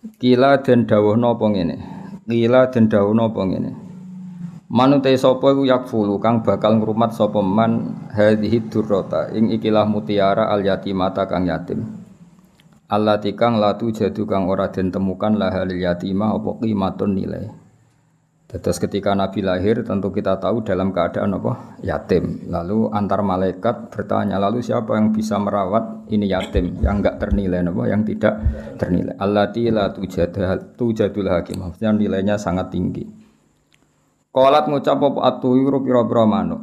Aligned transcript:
Kila 0.00 0.64
den 0.64 0.88
dawuh 0.88 1.12
napa 1.12 1.44
ngene. 1.52 1.76
Kila 2.24 2.72
den 2.72 2.88
dawuh 2.88 3.12
napa 3.12 3.44
ngene. 3.44 3.76
Manute 4.72 5.12
sapa 5.12 5.52
iku 5.52 5.68
yakfulu 5.68 6.16
kang 6.16 6.40
bakal 6.40 6.80
ngrumat 6.80 7.12
sapa 7.12 7.44
man 7.44 8.00
hadhihi 8.08 8.72
durrata 8.72 9.28
ing 9.36 9.52
ikilah 9.52 9.84
mutiara 9.84 10.48
al 10.48 10.64
yatimata 10.64 11.28
kang 11.28 11.44
yatim. 11.44 11.84
Allah 12.88 13.20
tikang 13.20 13.60
latu 13.60 13.92
jadu 13.92 14.24
kang 14.24 14.48
ora 14.48 14.72
den 14.72 14.88
temukan 14.88 15.36
lahal 15.36 15.68
yatimah 15.68 16.32
apa 16.32 16.50
qimatun 16.64 17.20
nilai. 17.20 17.59
Terus 18.50 18.82
ketika 18.82 19.14
Nabi 19.14 19.46
lahir 19.46 19.86
tentu 19.86 20.10
kita 20.10 20.42
tahu 20.42 20.66
dalam 20.66 20.90
keadaan 20.90 21.38
apa? 21.38 21.78
Yatim. 21.86 22.50
Lalu 22.50 22.90
antar 22.90 23.22
malaikat 23.22 23.94
bertanya, 23.94 24.42
lalu 24.42 24.58
siapa 24.58 24.98
yang 24.98 25.14
bisa 25.14 25.38
merawat 25.38 26.10
ini 26.10 26.26
yatim 26.26 26.82
yang 26.82 26.98
enggak 26.98 27.22
ternilai 27.22 27.62
apa? 27.62 27.82
Yang 27.86 28.02
tidak 28.10 28.34
ternilai. 28.74 29.14
Allati 29.22 29.70
la 29.70 29.94
tujadul 29.94 31.30
hakim. 31.30 31.62
Maksudnya 31.62 31.94
nilainya 31.94 32.34
sangat 32.42 32.74
tinggi. 32.74 33.06
Qalat 34.34 34.66
ngucap 34.66 34.98
apa 34.98 35.20
atuyuru 35.30 35.86
pira-pira 35.86 36.26
manuk. 36.26 36.62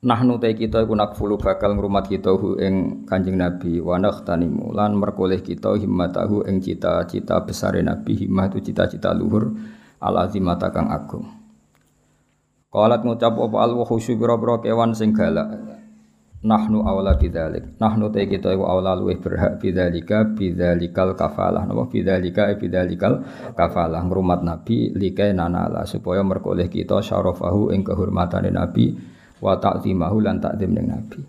Nahnu 0.00 0.40
te 0.40 0.56
kita 0.56 0.80
iku 0.80 0.96
nakfulu 0.96 1.36
bakal 1.36 1.76
ngrumat 1.76 2.08
kita 2.08 2.32
hu 2.32 2.56
ing 2.56 3.04
Kanjeng 3.04 3.36
Nabi 3.36 3.84
wa 3.84 4.00
nakhtanimu 4.00 4.72
lan 4.72 4.96
merkoleh 4.96 5.44
kita 5.44 5.76
himmatahu 5.76 6.48
ing 6.48 6.64
cita-cita 6.64 7.44
besar 7.44 7.76
Nabi 7.84 8.16
himmah 8.16 8.48
itu 8.48 8.72
cita-cita 8.72 9.12
luhur 9.12 9.52
al 10.00 10.14
azimata 10.16 10.72
kang 10.72 10.88
agung. 10.88 11.28
Qalat 12.70 13.02
ngucap 13.04 13.34
apa 13.34 13.56
al 13.60 13.72
khusyu 13.84 14.16
pira-pira 14.16 14.62
kewan 14.64 14.96
sing 14.96 15.12
galak. 15.12 15.78
Nahnu 16.40 16.80
awla 16.80 17.20
bidzalik. 17.20 17.76
Nahnu 17.76 18.08
te 18.08 18.24
kita 18.24 18.56
iku 18.56 18.64
awla 18.64 18.96
luwih 18.96 19.20
berhak 19.20 19.60
bidzalika 19.60 20.24
bidzalikal 20.32 21.12
kafalah. 21.12 21.68
Napa 21.68 21.84
bidzalika 21.92 22.48
e 22.48 22.56
bidzalikal 22.56 23.20
kafalah 23.52 24.00
ngrumat 24.00 24.40
nabi 24.40 24.88
likai 24.96 25.36
nanala 25.36 25.84
supaya 25.84 26.24
merkoleh 26.24 26.72
kita 26.72 27.04
syarafahu 27.04 27.76
ing 27.76 27.84
kehormatane 27.84 28.48
nabi 28.48 28.96
wa 29.44 29.60
ta'zimahu 29.60 30.16
lan 30.24 30.40
ta'zim 30.40 30.72
ning 30.72 30.88
nabi. 30.88 31.20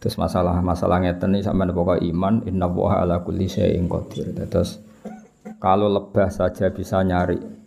Terus 0.00 0.16
masalah-masalah 0.20 1.00
ngeten 1.04 1.40
iki 1.40 1.44
sampean 1.44 1.72
pokok 1.72 2.00
iman 2.00 2.44
inna 2.44 2.68
ala 2.68 3.24
kulli 3.24 3.48
syai'in 3.48 3.88
qadir. 3.88 4.36
Terus 4.36 4.80
kalau 5.60 5.88
lebah 5.88 6.28
saja 6.28 6.68
bisa 6.68 7.00
nyari 7.04 7.59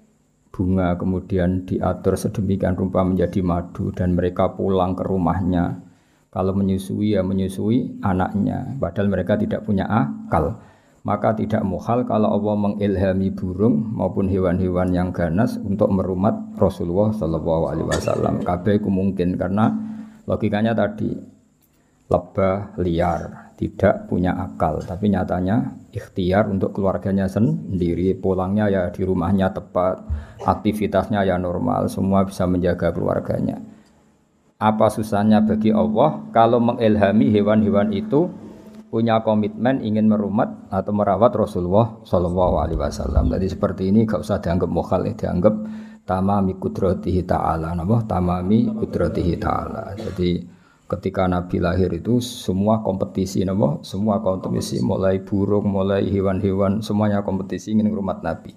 bunga 0.54 0.94
kemudian 1.02 1.66
diatur 1.66 2.14
sedemikian 2.14 2.78
rupa 2.78 3.02
menjadi 3.02 3.42
madu 3.42 3.90
dan 3.90 4.14
mereka 4.14 4.54
pulang 4.54 4.94
ke 4.94 5.02
rumahnya. 5.02 5.82
Kalau 6.30 6.54
menyusui 6.54 7.18
ya 7.18 7.26
menyusui 7.26 7.98
anaknya. 8.06 8.78
Padahal 8.78 9.10
mereka 9.10 9.34
tidak 9.38 9.66
punya 9.66 9.90
akal. 9.90 10.62
Maka 11.04 11.36
tidak 11.36 11.68
muhal 11.68 12.08
kalau 12.08 12.32
Allah 12.32 12.56
mengilhami 12.56 13.28
burung 13.34 13.92
maupun 13.92 14.32
hewan-hewan 14.32 14.96
yang 14.96 15.10
ganas 15.12 15.60
untuk 15.60 15.92
merumat 15.92 16.56
Rasulullah 16.56 17.12
Shallallahu 17.12 17.64
Alaihi 17.68 17.88
Wasallam. 17.90 18.40
Kabeh 18.46 18.80
mungkin 18.88 19.36
karena 19.36 19.74
logikanya 20.24 20.72
tadi 20.72 21.12
lebah 22.08 22.80
liar 22.80 23.43
tidak 23.54 24.10
punya 24.10 24.34
akal 24.34 24.82
tapi 24.82 25.14
nyatanya 25.14 25.78
ikhtiar 25.94 26.50
untuk 26.50 26.74
keluarganya 26.74 27.30
sendiri 27.30 28.18
pulangnya 28.18 28.66
ya 28.68 28.84
di 28.90 29.06
rumahnya 29.06 29.54
tepat 29.54 30.02
aktivitasnya 30.44 31.24
ya 31.24 31.40
normal, 31.40 31.88
semua 31.88 32.28
bisa 32.28 32.44
menjaga 32.44 32.92
keluarganya. 32.92 33.62
Apa 34.60 34.88
susahnya 34.88 35.44
bagi 35.44 35.76
Allah 35.76 36.24
kalau 36.32 36.60
mengilhami 36.60 37.32
hewan-hewan 37.32 37.92
itu 37.92 38.32
punya 38.88 39.20
komitmen 39.26 39.82
ingin 39.82 40.06
merumat 40.06 40.70
atau 40.70 40.94
merawat 40.94 41.34
Rasulullah 41.34 41.98
Shallallahu 42.06 42.56
Alaihi 42.62 42.80
Wasallam. 42.80 43.34
Jadi 43.34 43.48
seperti 43.50 43.90
ini 43.90 44.06
gak 44.06 44.22
usah 44.22 44.38
dianggap 44.38 44.70
mokal, 44.70 45.02
dianggap 45.04 45.56
tamami 46.06 46.54
kudratihi 46.62 47.26
ta'ala. 47.26 47.74
Nama 47.74 47.96
tamami 48.06 48.70
kudratihi 48.70 49.36
ta'ala. 49.42 49.98
Jadi 49.98 50.46
ketika 50.88 51.28
Nabi 51.28 51.64
lahir 51.64 51.90
itu 51.96 52.20
semua 52.20 52.84
kompetisi 52.84 53.42
nama 53.48 53.80
semua 53.82 54.20
kompetisi 54.20 54.84
mulai 54.84 55.24
burung 55.24 55.68
mulai 55.68 56.06
hewan-hewan 56.08 56.84
semuanya 56.84 57.24
kompetisi 57.24 57.72
ingin 57.72 57.90
merumat 57.90 58.22
Nabi 58.22 58.54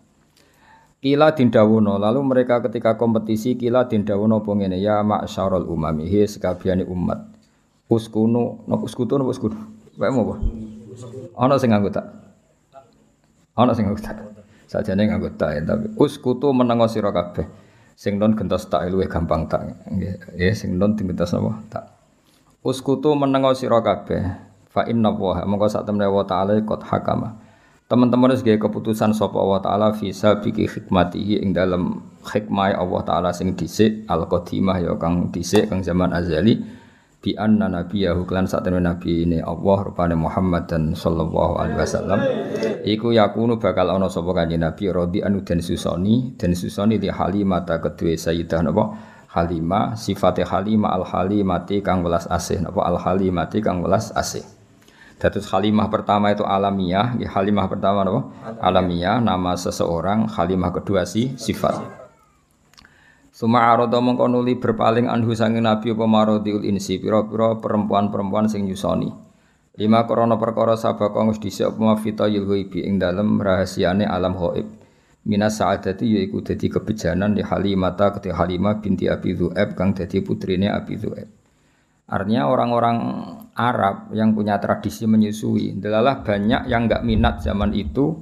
Kila 1.07 1.37
dindawono 1.37 2.03
lalu 2.03 2.19
mereka 2.25 2.59
ketika 2.65 2.99
kompetisi 2.99 3.55
kila 3.55 3.87
dindawono 3.87 4.43
pengene 4.43 4.81
ya 4.81 5.07
ma'syarul 5.07 5.69
umami 5.69 6.09
he 6.11 6.27
sekabiane 6.27 6.83
umat. 6.83 7.31
Uskunu 7.87 8.67
no 8.67 8.75
uskutu 8.83 9.15
no 9.15 9.29
uskutu. 9.31 9.55
Wae 10.01 10.11
mau 10.11 10.35
Ana 11.39 11.61
sing 11.63 11.71
anggota. 11.71 12.01
Ana 13.55 13.71
sing 13.77 13.87
anggota. 13.87 14.19
Sajane 14.67 15.07
anggota 15.07 15.55
ya 15.55 15.63
tapi 15.63 15.95
uskutu 15.95 16.51
menengo 16.51 16.89
sira 16.91 17.13
kabeh. 17.13 17.45
Sing 17.95 18.19
non 18.19 18.35
gentos 18.35 18.67
tak 18.67 18.89
luwih 18.91 19.07
gampang 19.07 19.47
tak. 19.47 19.63
Nggih, 19.87 20.53
sing 20.59 20.75
non 20.75 20.97
digentos 20.97 21.31
napa? 21.37 21.61
Tak. 21.71 21.85
Uskutu 22.67 23.15
menengo 23.15 23.55
sira 23.55 23.79
kabeh. 23.79 24.27
Fa 24.67 24.83
inna 24.91 25.15
wa 25.15 25.39
mongko 25.47 25.71
sak 25.71 25.87
temne 25.87 26.03
wa 26.11 26.27
ta'ala 26.27 26.59
qad 26.67 26.83
hakama. 26.83 27.39
Teman-teman 27.87 28.35
harus 28.35 28.43
keputusan 28.43 29.15
sapa 29.15 29.39
Allah 29.39 29.63
taala 29.63 29.89
visa 29.95 30.43
biki 30.43 30.67
hikmati 30.67 31.39
ing 31.39 31.55
dalam 31.55 32.03
hikmah 32.27 32.75
Allah 32.75 33.01
taala 33.07 33.31
sing 33.31 33.55
dhisik 33.55 34.11
al 34.11 34.27
qadimah 34.27 34.83
ya 34.83 34.99
kang 34.99 35.31
dhisik 35.31 35.71
kang 35.71 35.87
zaman 35.87 36.11
azali. 36.11 36.59
Bi 37.23 37.39
anna 37.39 37.71
nabiyahu 37.71 38.27
klan 38.27 38.51
sak 38.51 38.67
nabi 38.67 39.23
ini 39.23 39.39
Allah 39.39 39.87
rupane 39.87 40.19
Muhammad 40.19 40.67
dan 40.67 40.99
sallallahu 40.99 41.63
alaihi 41.63 41.79
wasallam. 41.79 42.21
Iku 42.83 43.15
yakunu 43.15 43.63
bakal 43.63 43.95
ana 43.95 44.11
sapa 44.11 44.43
kanjeng 44.43 44.67
nabi 44.67 44.91
radi 44.91 45.23
anu 45.23 45.47
den 45.47 45.63
susoni. 45.63 46.35
Den 46.35 46.59
susoni 46.59 46.99
di 46.99 47.07
halimata 47.07 47.79
kedue 47.79 48.19
sayyidah 48.19 48.67
napa 48.67 49.15
Halimah 49.37 50.01
sifate 50.01 50.41
Halimah 50.49 50.97
al 50.97 51.05
halimati 51.05 51.85
kang 51.85 52.01
welas 52.01 52.25
asih 52.25 52.65
napa 52.65 52.89
al 52.89 52.97
halimati 52.97 53.61
kang 53.61 53.85
welas 53.85 54.09
asih 54.17 54.57
Datus 55.17 55.49
halimah 55.49 55.89
pertama 55.89 56.29
itu 56.29 56.45
alamiah, 56.45 57.17
ya, 57.17 57.33
halimah 57.33 57.73
pertama 57.73 58.05
apa? 58.05 58.21
Alamiah, 58.61 59.17
nama 59.17 59.57
seseorang, 59.57 60.29
halimah 60.29 60.77
kedua 60.77 61.09
si 61.09 61.33
sifat. 61.41 61.81
Suma 63.33 63.65
arodo 63.73 63.97
mengkonuli 64.01 64.61
berpaling 64.61 65.09
anhu 65.09 65.33
sangin 65.33 65.65
nabi 65.65 65.97
apa 65.97 66.05
marodiul 66.05 66.69
insi 66.69 67.01
piro-piro 67.01 67.61
perempuan-perempuan 67.65 68.53
sing 68.53 68.69
yusoni. 68.69 69.09
Lima 69.77 70.05
korona 70.05 70.37
perkara 70.37 70.77
sabaka 70.77 71.21
ngus 71.25 71.41
dhisik 71.41 71.73
apa 71.73 71.81
mafita 71.81 72.29
yulhuibi 72.29 72.85
ing 72.85 73.01
dalem 73.01 73.41
rahasiane 73.41 74.05
alam 74.05 74.37
ghaib. 74.37 74.69
Minas 75.27 75.59
sa'adati 75.59 76.07
yaiku 76.07 76.39
dadi 76.39 76.71
kebejanan 76.71 77.35
di 77.35 77.43
Halimata 77.43 78.15
ketika 78.15 78.47
Halimah 78.47 78.79
binti 78.79 79.11
Abi 79.11 79.35
Dzu'aib 79.35 79.75
kang 79.75 79.91
dadi 79.91 80.23
putrine 80.23 80.71
Abi 80.71 80.95
Dzu'aib. 80.95 81.27
Artinya 82.07 82.47
orang-orang 82.47 82.99
Arab 83.59 84.15
yang 84.15 84.31
punya 84.31 84.63
tradisi 84.63 85.11
menyusui, 85.11 85.83
adalah 85.83 86.23
banyak 86.23 86.71
yang 86.71 86.87
nggak 86.87 87.03
minat 87.03 87.43
zaman 87.43 87.75
itu 87.75 88.15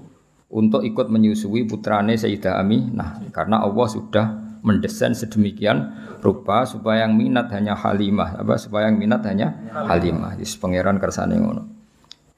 untuk 0.48 0.80
ikut 0.80 1.12
menyusui 1.12 1.68
putrane 1.68 2.16
Sayyidah 2.16 2.56
Aminah 2.56 3.20
karena 3.28 3.60
Allah 3.60 3.86
sudah 3.92 4.26
mendesain 4.64 5.12
sedemikian 5.12 5.92
rupa 6.24 6.64
supaya 6.64 7.04
yang 7.04 7.20
minat 7.20 7.52
hanya 7.52 7.76
Halimah, 7.76 8.40
apa 8.40 8.56
supaya 8.56 8.88
yang 8.88 8.96
minat 8.96 9.20
hanya 9.28 9.52
Halimah. 9.76 10.40
Di 10.40 10.48
pangeran 10.56 10.96
kersane 10.96 11.36
ngono. 11.36 11.73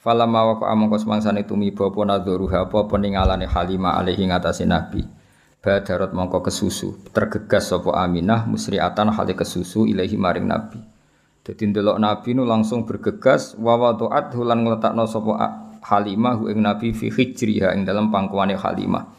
Falamma 0.07 0.55
waqa 0.55 0.71
amangka 0.71 1.03
semangsane 1.03 1.43
tumiba 1.43 1.91
apa 1.91 1.99
nadzuruha 2.07 2.71
apa 2.71 2.87
peningalane 2.87 3.43
Halimah 3.43 3.99
alaihi 3.99 4.31
ngatasi 4.31 4.63
Nabi. 4.63 5.03
Badarat 5.59 6.15
mongko 6.15 6.47
kesusu, 6.47 6.95
tergegas 7.11 7.75
sapa 7.75 7.91
Aminah 7.91 8.47
musriatan 8.47 9.11
hale 9.11 9.35
kesusu 9.35 9.83
ilahi 9.83 10.15
maring 10.15 10.47
Nabi. 10.47 10.79
Jadi 11.43 11.75
ndelok 11.75 11.99
Nabi 11.99 12.39
nu 12.39 12.47
langsung 12.47 12.87
bergegas 12.87 13.59
wa 13.59 13.75
wada'at 13.75 14.31
hulan 14.39 14.63
ngletakno 14.63 15.11
sapa 15.11 15.35
Halimah 15.83 16.39
ing 16.55 16.63
Nabi 16.63 16.95
fi 16.95 17.11
hijriha 17.11 17.75
ing 17.75 17.83
dalam 17.83 18.15
pangkuane 18.15 18.55
Halimah. 18.55 19.11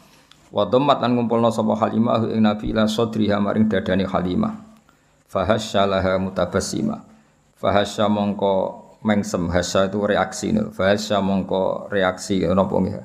Wa 0.48 0.64
dhammat 0.72 1.04
lan 1.04 1.20
ngumpulno 1.20 1.52
sapa 1.52 1.84
Halimah 1.84 2.32
ing 2.32 2.40
Nabi 2.40 2.72
ila 2.72 2.88
sadriha 2.88 3.36
maring 3.36 3.68
dadane 3.68 4.08
Halimah. 4.08 4.56
Fahasyalaha 5.28 6.16
mutabassima. 6.16 7.04
Fahasya 7.60 8.08
mongko 8.08 8.87
mengsem 9.02 9.46
hasa 9.50 9.86
itu 9.86 10.02
reaksi 10.02 10.50
nih. 10.50 10.74
Bahasa 10.74 11.22
mongko 11.22 11.90
reaksi 11.92 12.42
napa 12.46 12.74
nggih. 12.74 12.96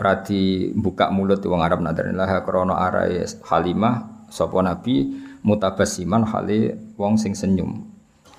Radi 0.00 0.70
buka 0.72 1.10
mulut 1.10 1.42
wong 1.44 1.60
Arab 1.60 1.82
nadar 1.82 2.08
lah 2.14 2.40
krana 2.46 2.78
arai 2.78 3.20
Halimah 3.44 4.26
sapa 4.30 4.62
nabi 4.62 5.12
mutabasiman 5.42 6.24
hale 6.30 6.78
wong 6.94 7.18
sing 7.18 7.34
senyum. 7.34 7.84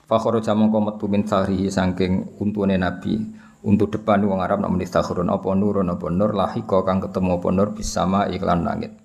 Fakharaja 0.08 0.56
mongko 0.56 0.80
metu 0.80 1.06
min 1.12 1.28
sahrihi 1.28 1.68
saking 1.72 2.40
untune 2.40 2.76
nabi. 2.80 3.20
Untuk 3.62 3.94
depan 3.94 4.26
wong 4.26 4.42
Arab 4.42 4.58
nak 4.58 4.74
menistakhurun 4.74 5.30
apa 5.30 5.54
nurun 5.54 5.86
apa 5.94 6.10
nur 6.10 6.34
lahika 6.34 6.82
kang 6.82 6.98
ketemu 6.98 7.38
apa 7.38 7.48
nur 7.54 7.70
bisama 7.78 8.26
iklan 8.26 8.66
langit. 8.66 8.98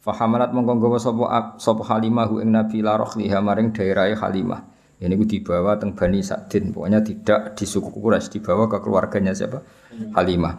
Fahamalat 0.00 0.56
mongko 0.56 0.72
nggawa 0.80 0.98
sapa 1.02 1.24
sapa 1.60 1.82
Halimah 1.84 2.30
ing 2.40 2.56
nabi 2.56 2.80
laroh 2.80 3.12
liha 3.20 3.36
maring 3.44 3.76
daerah 3.76 4.08
Halimah. 4.16 4.75
Ini 4.96 5.12
gue 5.12 5.28
dibawa 5.28 5.76
teng 5.76 5.92
Bani 5.92 6.24
Sa'din, 6.24 6.72
pokoknya 6.72 7.04
tidak 7.04 7.52
di 7.52 7.68
suku 7.68 7.92
Quraisy, 7.92 8.40
dibawa 8.40 8.64
ke 8.64 8.80
keluarganya 8.80 9.36
siapa? 9.36 9.60
Halimah. 10.16 10.56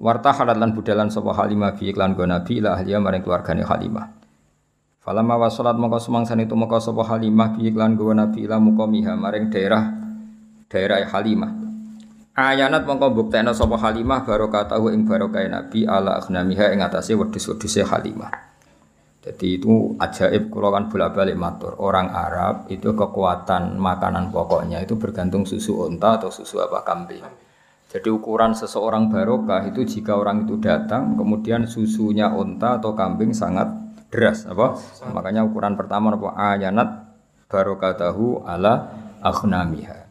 Warta 0.00 0.32
halat 0.32 0.56
lan 0.56 0.72
budalan 0.72 1.12
sapa 1.12 1.36
Halimah 1.36 1.76
bi 1.76 1.92
iklan 1.92 2.16
go 2.16 2.24
Nabi 2.24 2.64
la 2.64 2.78
ahliya 2.78 2.96
maring 3.02 3.20
keluargane 3.20 3.68
Halimah. 3.68 4.16
Falamma 5.04 5.36
wasalat 5.36 5.76
mongko 5.76 6.00
sumangsan 6.00 6.40
itu 6.40 6.56
mongko 6.56 6.80
sapa 6.80 7.04
Halimah 7.04 7.58
bi 7.58 7.68
iklan 7.68 8.00
go 8.00 8.08
Nabi 8.16 8.48
la 8.48 8.56
muqamiha 8.56 9.12
maring 9.12 9.52
daerah 9.52 9.92
daerah 10.72 11.04
Halimah. 11.04 11.52
Ayanat 12.32 12.88
mongko 12.88 13.12
buktena 13.12 13.52
sapa 13.52 13.76
Halimah 13.76 14.24
barokatahu 14.24 14.88
ing 14.88 15.04
barokah 15.04 15.44
Nabi 15.44 15.84
ala 15.84 16.16
aghnamiha 16.16 16.72
ing 16.72 16.80
atase 16.80 17.12
wedhus-wedhuse 17.12 17.84
Halimah. 17.84 18.49
Jadi 19.20 19.60
itu 19.60 20.00
ajaib 20.00 20.48
kalau 20.48 20.72
kan 20.72 20.88
bolak-balik 20.88 21.36
matur. 21.36 21.76
Orang 21.76 22.08
Arab 22.08 22.72
itu 22.72 22.96
kekuatan 22.96 23.76
makanan 23.76 24.32
pokoknya 24.32 24.80
itu 24.80 24.96
bergantung 24.96 25.44
susu 25.44 25.84
unta 25.84 26.16
atau 26.16 26.32
susu 26.32 26.56
apa 26.56 26.80
kambing. 26.80 27.20
Jadi 27.90 28.08
ukuran 28.08 28.56
seseorang 28.56 29.12
barokah 29.12 29.68
itu 29.68 29.84
jika 29.84 30.16
orang 30.16 30.48
itu 30.48 30.56
datang 30.56 31.20
kemudian 31.20 31.68
susunya 31.68 32.32
unta 32.32 32.80
atau 32.80 32.96
kambing 32.96 33.36
sangat 33.36 33.68
deras 34.08 34.48
apa? 34.48 34.80
Makanya 35.12 35.44
ukuran 35.44 35.76
pertama 35.76 36.16
apa 36.16 36.56
ayanat 36.56 36.88
tahu 37.50 38.40
ala 38.46 38.88
akhnamiha. 39.20 40.06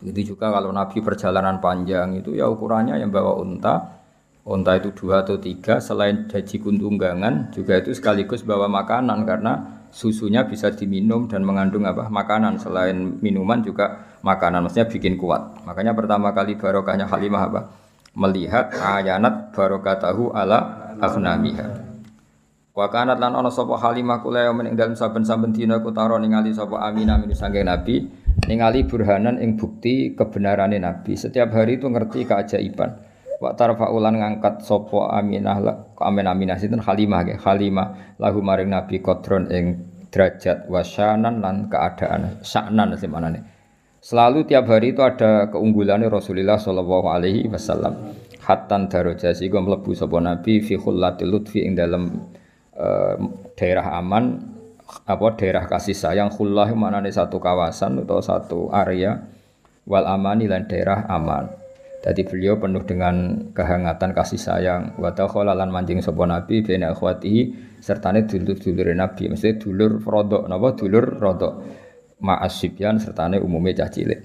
Itu 0.00 0.20
juga 0.32 0.48
kalau 0.48 0.72
Nabi 0.72 1.00
perjalanan 1.04 1.60
panjang 1.60 2.16
itu 2.16 2.32
ya 2.32 2.48
ukurannya 2.48 2.96
yang 2.96 3.12
bawa 3.12 3.36
unta 3.36 4.03
Onta 4.44 4.76
itu 4.76 4.92
dua 4.92 5.24
atau 5.24 5.40
tiga, 5.40 5.80
selain 5.80 6.28
jaji 6.28 6.60
kuntunggangan 6.60 7.48
juga 7.48 7.80
itu 7.80 7.96
sekaligus 7.96 8.44
bawa 8.44 8.68
makanan 8.68 9.24
karena 9.24 9.80
susunya 9.88 10.44
bisa 10.44 10.68
diminum 10.68 11.24
dan 11.24 11.48
mengandung 11.48 11.88
apa 11.88 12.12
makanan 12.12 12.60
selain 12.60 13.16
minuman 13.24 13.64
juga 13.64 14.18
makanan 14.20 14.68
maksudnya 14.68 14.84
bikin 14.84 15.16
kuat. 15.16 15.64
Makanya 15.64 15.96
pertama 15.96 16.36
kali 16.36 16.60
barokahnya 16.60 17.08
Halimah 17.08 17.42
apa? 17.48 17.60
Melihat 18.12 18.68
ayanat 18.76 19.56
barokatahu 19.56 20.36
ala 20.36 20.92
aghnamiha. 21.00 21.96
Wa 22.76 22.90
kanat 22.92 23.16
lan 23.16 23.38
ana 23.38 23.48
sapa 23.48 23.80
Halimah 23.80 24.20
kula 24.20 24.50
ing 24.50 24.76
dalem 24.76 24.92
saben-saben 24.92 25.56
dina 25.56 25.80
kutaro 25.80 26.20
ningali 26.20 26.52
sapa 26.52 26.84
Aminah 26.84 27.16
min 27.16 27.32
sange 27.32 27.64
Nabi 27.64 28.02
ningali 28.44 28.84
burhanan 28.84 29.40
ing 29.40 29.56
bukti 29.56 30.12
kebenarane 30.12 30.76
Nabi. 30.76 31.16
Setiap 31.16 31.48
hari 31.54 31.80
itu 31.80 31.88
ngerti 31.88 32.28
keajaiban. 32.28 33.13
Wa 33.42 33.52
tarfa'ulan 33.54 34.14
ngangkat 34.20 34.62
sopo 34.62 35.10
Aminah 35.10 35.58
Amin 36.00 36.26
Aminah 36.26 36.56
sinten 36.58 36.78
Halimah 36.80 37.26
ge 37.26 37.34
Halimah 37.40 38.18
lahu 38.20 38.38
maring 38.44 38.70
Nabi 38.70 39.02
kodron 39.02 39.50
ing 39.50 39.94
derajat 40.14 40.70
wasyanan 40.70 41.42
lan 41.42 41.66
keadaan 41.66 42.38
saknan 42.46 42.94
sih 42.94 43.10
manane. 43.10 43.42
Selalu 43.98 44.46
tiap 44.46 44.68
hari 44.68 44.92
itu 44.92 45.00
ada 45.00 45.48
keunggulannya 45.48 46.12
Rasulullah 46.12 46.60
Shallallahu 46.60 47.08
alaihi 47.08 47.48
wasallam. 47.50 48.14
Hatan 48.44 48.92
darajah 48.92 49.32
sehingga 49.32 49.64
mlebu 49.64 49.96
sapa 49.96 50.20
Nabi 50.20 50.60
fi 50.60 50.76
khullatil 50.76 51.32
lutfi 51.32 51.64
ing 51.64 51.72
dalam 51.72 52.28
uh, 52.76 53.16
daerah 53.56 53.96
aman 53.96 54.44
apa 55.08 55.26
daerah 55.40 55.64
kasih 55.64 55.96
sayang 55.96 56.28
khullah 56.28 56.68
manane 56.76 57.08
satu 57.08 57.40
kawasan 57.40 58.04
atau 58.04 58.20
satu 58.20 58.68
area 58.68 59.24
wal 59.88 60.04
amani 60.04 60.44
lan 60.44 60.68
daerah 60.68 61.08
aman. 61.08 61.63
Jadi 62.04 62.20
beliau 62.28 62.60
penuh 62.60 62.84
dengan 62.84 63.48
kehangatan 63.56 64.12
kasih 64.12 64.36
sayang. 64.36 65.00
Wa 65.00 65.16
lan 65.40 65.72
manjing 65.72 66.04
sapa 66.04 66.28
nabi 66.28 66.60
bena 66.60 66.92
akhwatihi 66.92 67.40
sertane 67.80 68.28
dulur-dulure 68.28 68.92
nabi. 68.92 69.32
Maksudnya 69.32 69.56
dulur 69.56 70.04
rodok 70.04 70.44
napa 70.44 70.76
dulur 70.76 71.16
rodok. 71.16 71.54
Ma'asibyan 72.20 73.00
sertane 73.00 73.40
umume 73.40 73.72
cah 73.72 73.88
cilik. 73.88 74.20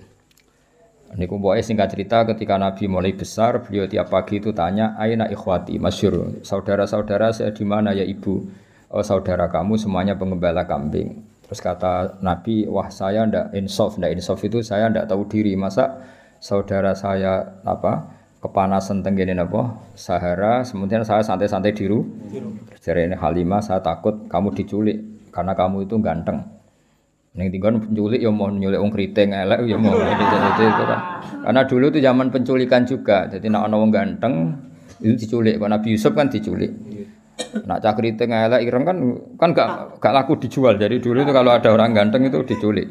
Niku 1.10 1.42
pokoke 1.42 1.66
singkat 1.66 1.90
cerita 1.90 2.22
ketika 2.22 2.62
Nabi 2.62 2.86
mulai 2.86 3.18
besar, 3.18 3.66
beliau 3.66 3.90
tiap 3.90 4.14
pagi 4.14 4.38
itu 4.38 4.54
tanya, 4.54 4.94
"Aina 4.94 5.26
ikhwati?" 5.26 5.82
Masyur, 5.82 6.46
saudara-saudara 6.46 7.34
saya 7.34 7.50
di 7.50 7.66
mana 7.66 7.98
ya 7.98 8.06
Ibu? 8.06 8.46
Oh, 8.94 9.02
saudara 9.02 9.50
kamu 9.50 9.74
semuanya 9.82 10.14
pengembala 10.14 10.70
kambing. 10.70 11.26
Terus 11.50 11.66
kata 11.66 12.22
Nabi, 12.22 12.70
"Wah, 12.70 12.94
saya 12.94 13.26
ndak 13.26 13.58
insaf, 13.58 13.98
ndak 13.98 14.22
insaf 14.22 14.38
itu 14.46 14.62
saya 14.62 14.86
ndak 14.86 15.10
tahu 15.10 15.26
diri. 15.26 15.58
Masa 15.58 15.98
saudara 16.40 16.96
saya 16.96 17.62
apa 17.68 18.16
kepanasan 18.40 19.04
tenggene 19.04 19.36
apa 19.36 19.76
Sahara 20.00 20.64
kemudian 20.64 21.04
saya 21.04 21.20
santai-santai 21.24 21.76
diru 21.76 22.08
jadi 22.80 23.12
ini 23.12 23.16
Halimah 23.20 23.60
saya 23.60 23.84
takut 23.84 24.32
kamu 24.32 24.56
diculik 24.56 24.98
karena 25.36 25.54
kamu 25.54 25.86
itu 25.86 26.00
ganteng 26.00 26.60
Neng 27.30 27.54
tinggal 27.54 27.78
penculik 27.78 28.20
ya 28.20 28.34
mau 28.34 28.50
nyulik 28.50 28.82
wong 28.82 28.90
keriting 28.90 29.38
elek 29.38 29.62
ya 29.70 29.78
mau 29.78 29.94
itu, 29.94 30.84
kan. 30.84 31.00
Karena 31.46 31.62
dulu 31.62 31.86
itu 31.94 32.00
zaman 32.02 32.28
penculikan 32.34 32.82
juga. 32.90 33.30
Jadi 33.30 33.54
nak 33.54 33.70
ono 33.70 33.86
wong 33.86 33.92
ganteng 33.94 34.34
itu 34.98 35.14
diculik. 35.14 35.62
Karena 35.62 35.78
Nabi 35.78 35.94
Yusuf 35.94 36.18
kan 36.18 36.26
diculik. 36.34 36.74
Nak 37.70 37.86
cak 37.86 38.02
keriting 38.02 38.34
elek 38.34 38.66
ireng 38.66 38.84
kan 38.84 38.98
kan 39.38 39.50
gak 39.54 39.70
gak 40.02 40.14
laku 40.14 40.42
dijual. 40.42 40.82
Jadi 40.82 40.98
dulu 40.98 41.22
itu 41.22 41.30
kalau 41.30 41.54
ada 41.54 41.70
orang 41.70 41.94
ganteng 41.94 42.26
itu 42.26 42.42
diculik. 42.42 42.90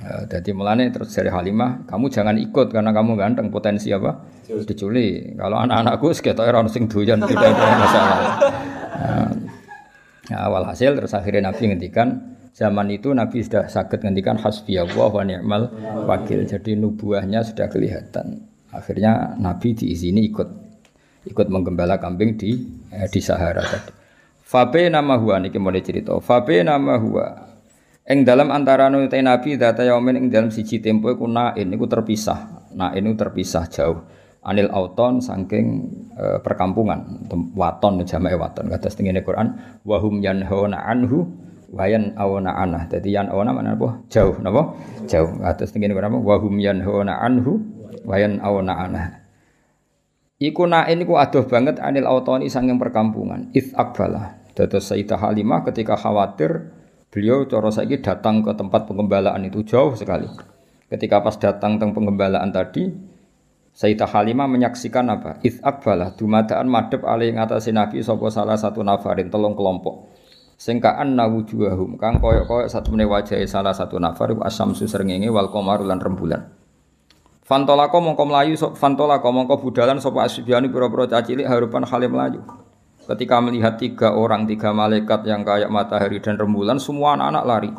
Ya, 0.00 0.24
jadi 0.24 0.56
mulane 0.56 0.88
terus 0.88 1.12
dari 1.12 1.28
Halimah, 1.28 1.84
kamu 1.84 2.08
jangan 2.08 2.40
ikut 2.40 2.72
karena 2.72 2.88
kamu 2.88 3.20
ganteng 3.20 3.52
potensi 3.52 3.92
apa? 3.92 4.16
Diculik. 4.48 5.36
Kalau 5.36 5.60
anak-anakku 5.60 6.08
sekitar 6.16 6.48
orang 6.48 6.72
sing 6.72 6.88
doyan 6.88 7.20
tidak 7.20 7.52
ada 7.52 7.64
masalah. 7.76 8.20
Nah, 9.00 9.30
ya, 10.32 10.36
awal 10.48 10.64
hasil 10.64 10.96
terus 10.96 11.12
akhirnya 11.12 11.52
Nabi 11.52 11.68
ngendikan 11.68 12.08
zaman 12.56 12.88
itu 12.96 13.12
Nabi 13.12 13.44
sudah 13.44 13.68
sakit 13.68 14.00
ngendikan 14.00 14.40
hasbiyallah 14.40 15.10
wa 15.12 15.20
ni'mal 15.20 15.62
wakil. 16.08 16.48
Jadi 16.48 16.80
nubuahnya 16.80 17.44
sudah 17.44 17.68
kelihatan. 17.68 18.40
Akhirnya 18.72 19.36
Nabi 19.36 19.76
diizini 19.76 20.32
ikut 20.32 20.48
ikut 21.28 21.46
menggembala 21.52 22.00
kambing 22.00 22.40
di 22.40 22.56
eh, 22.88 23.04
di 23.12 23.20
Sahara 23.20 23.60
tadi. 23.60 23.92
Fabe 24.40 24.88
nama 24.88 25.20
huwa 25.20 25.38
niki 25.44 25.60
mulai 25.60 25.84
cerita. 25.84 26.16
Fabe 26.24 26.64
nama 26.64 26.96
huwa 26.96 27.49
Eng 28.08 28.24
dalam 28.24 28.48
antara 28.48 28.88
nutai 28.88 29.20
Nabi 29.20 29.60
data 29.60 29.84
yaumin 29.84 30.16
ing 30.16 30.26
dalam 30.32 30.48
siji 30.48 30.80
tempo 30.80 31.12
iku 31.12 31.28
nain 31.28 31.68
iku 31.68 31.84
terpisah. 31.84 32.70
Nain 32.72 33.04
iku 33.04 33.16
terpisah 33.16 33.68
jauh. 33.68 34.00
Anil 34.40 34.72
auton 34.72 35.20
saking 35.20 35.66
e, 36.16 36.40
perkampungan 36.40 37.28
waton 37.52 38.00
jamae 38.08 38.32
waton 38.40 38.72
kata 38.72 38.88
setengene 38.88 39.20
Quran 39.20 39.52
wahum 39.84 40.24
yanhauna 40.24 40.80
anhu 40.80 41.28
wayan 41.68 42.16
awana 42.16 42.56
anah. 42.56 42.88
Dadi 42.88 43.12
yan 43.12 43.28
awana 43.28 43.52
mana 43.52 43.76
apa? 43.76 44.00
Jauh 44.08 44.40
napa? 44.40 44.80
Jauh. 45.04 45.36
Kata 45.36 45.68
setengene 45.68 45.92
Quran 45.92 46.24
wahum 46.24 46.56
yanhauna 46.56 47.20
anhu 47.20 47.60
wayan 48.08 48.40
awana 48.40 48.80
anah. 48.80 49.06
Iku 50.40 50.64
nain 50.64 51.04
iku 51.04 51.20
adoh 51.20 51.44
banget 51.44 51.76
anil 51.76 52.08
autoni 52.08 52.48
saking 52.48 52.80
perkampungan. 52.80 53.52
Its 53.52 53.76
akbala. 53.76 54.40
Dados 54.56 54.88
Sayyidah 54.88 55.20
Halimah 55.20 55.68
ketika 55.68 56.00
khawatir 56.00 56.79
Beliau 57.10 57.42
cara 57.50 57.74
saiki 57.74 57.98
datang 57.98 58.46
ke 58.46 58.54
tempat 58.54 58.86
pengembalaan 58.86 59.42
itu 59.42 59.66
jauh 59.66 59.98
sekali. 59.98 60.30
Ketika 60.86 61.18
pas 61.18 61.34
datang 61.34 61.78
teng 61.78 61.90
pengembalaan 61.90 62.54
tadi, 62.54 62.86
Sayyidah 63.70 64.10
Halimah 64.10 64.50
menyaksikan 64.50 65.06
apa? 65.10 65.38
Ith 65.46 65.62
akbalah 65.62 66.14
dumadaan 66.18 66.66
madep 66.66 67.06
alih 67.06 67.34
ngatasi 67.34 67.70
Nabi 67.70 68.02
sapa 68.02 68.26
salah 68.30 68.58
satu 68.58 68.82
nafarin 68.82 69.30
telung 69.30 69.54
kelompok. 69.54 70.10
Singkaan 70.60 71.16
nawujuhum 71.16 71.96
kang 71.96 72.20
koyok-koyok 72.20 72.68
satu 72.68 72.92
menit 72.92 73.08
wajah 73.08 73.40
salah 73.48 73.72
satu 73.72 73.96
nafar 73.96 74.36
asam 74.44 74.76
susrengenge 74.76 75.30
wal 75.32 75.48
qamaru 75.48 75.88
lan 75.88 75.96
rembulan. 76.02 76.52
Fantolako 77.40 78.04
mongko 78.04 78.24
melayu 78.28 78.54
fantolako 78.76 79.32
mongko 79.32 79.56
budalan 79.58 79.98
sapa 79.98 80.28
asbiani 80.28 80.68
pira-pira 80.68 81.08
cacilik 81.08 81.48
harupan 81.48 81.88
halim 81.88 82.12
melayu. 82.12 82.44
Ketika 83.10 83.42
melihat 83.42 83.74
tiga 83.74 84.14
orang, 84.14 84.46
tiga 84.46 84.70
malaikat 84.70 85.26
yang 85.26 85.42
kayak 85.42 85.66
matahari 85.66 86.22
dan 86.22 86.38
rembulan, 86.38 86.78
semua 86.78 87.18
anak-anak 87.18 87.42
lari. 87.42 87.72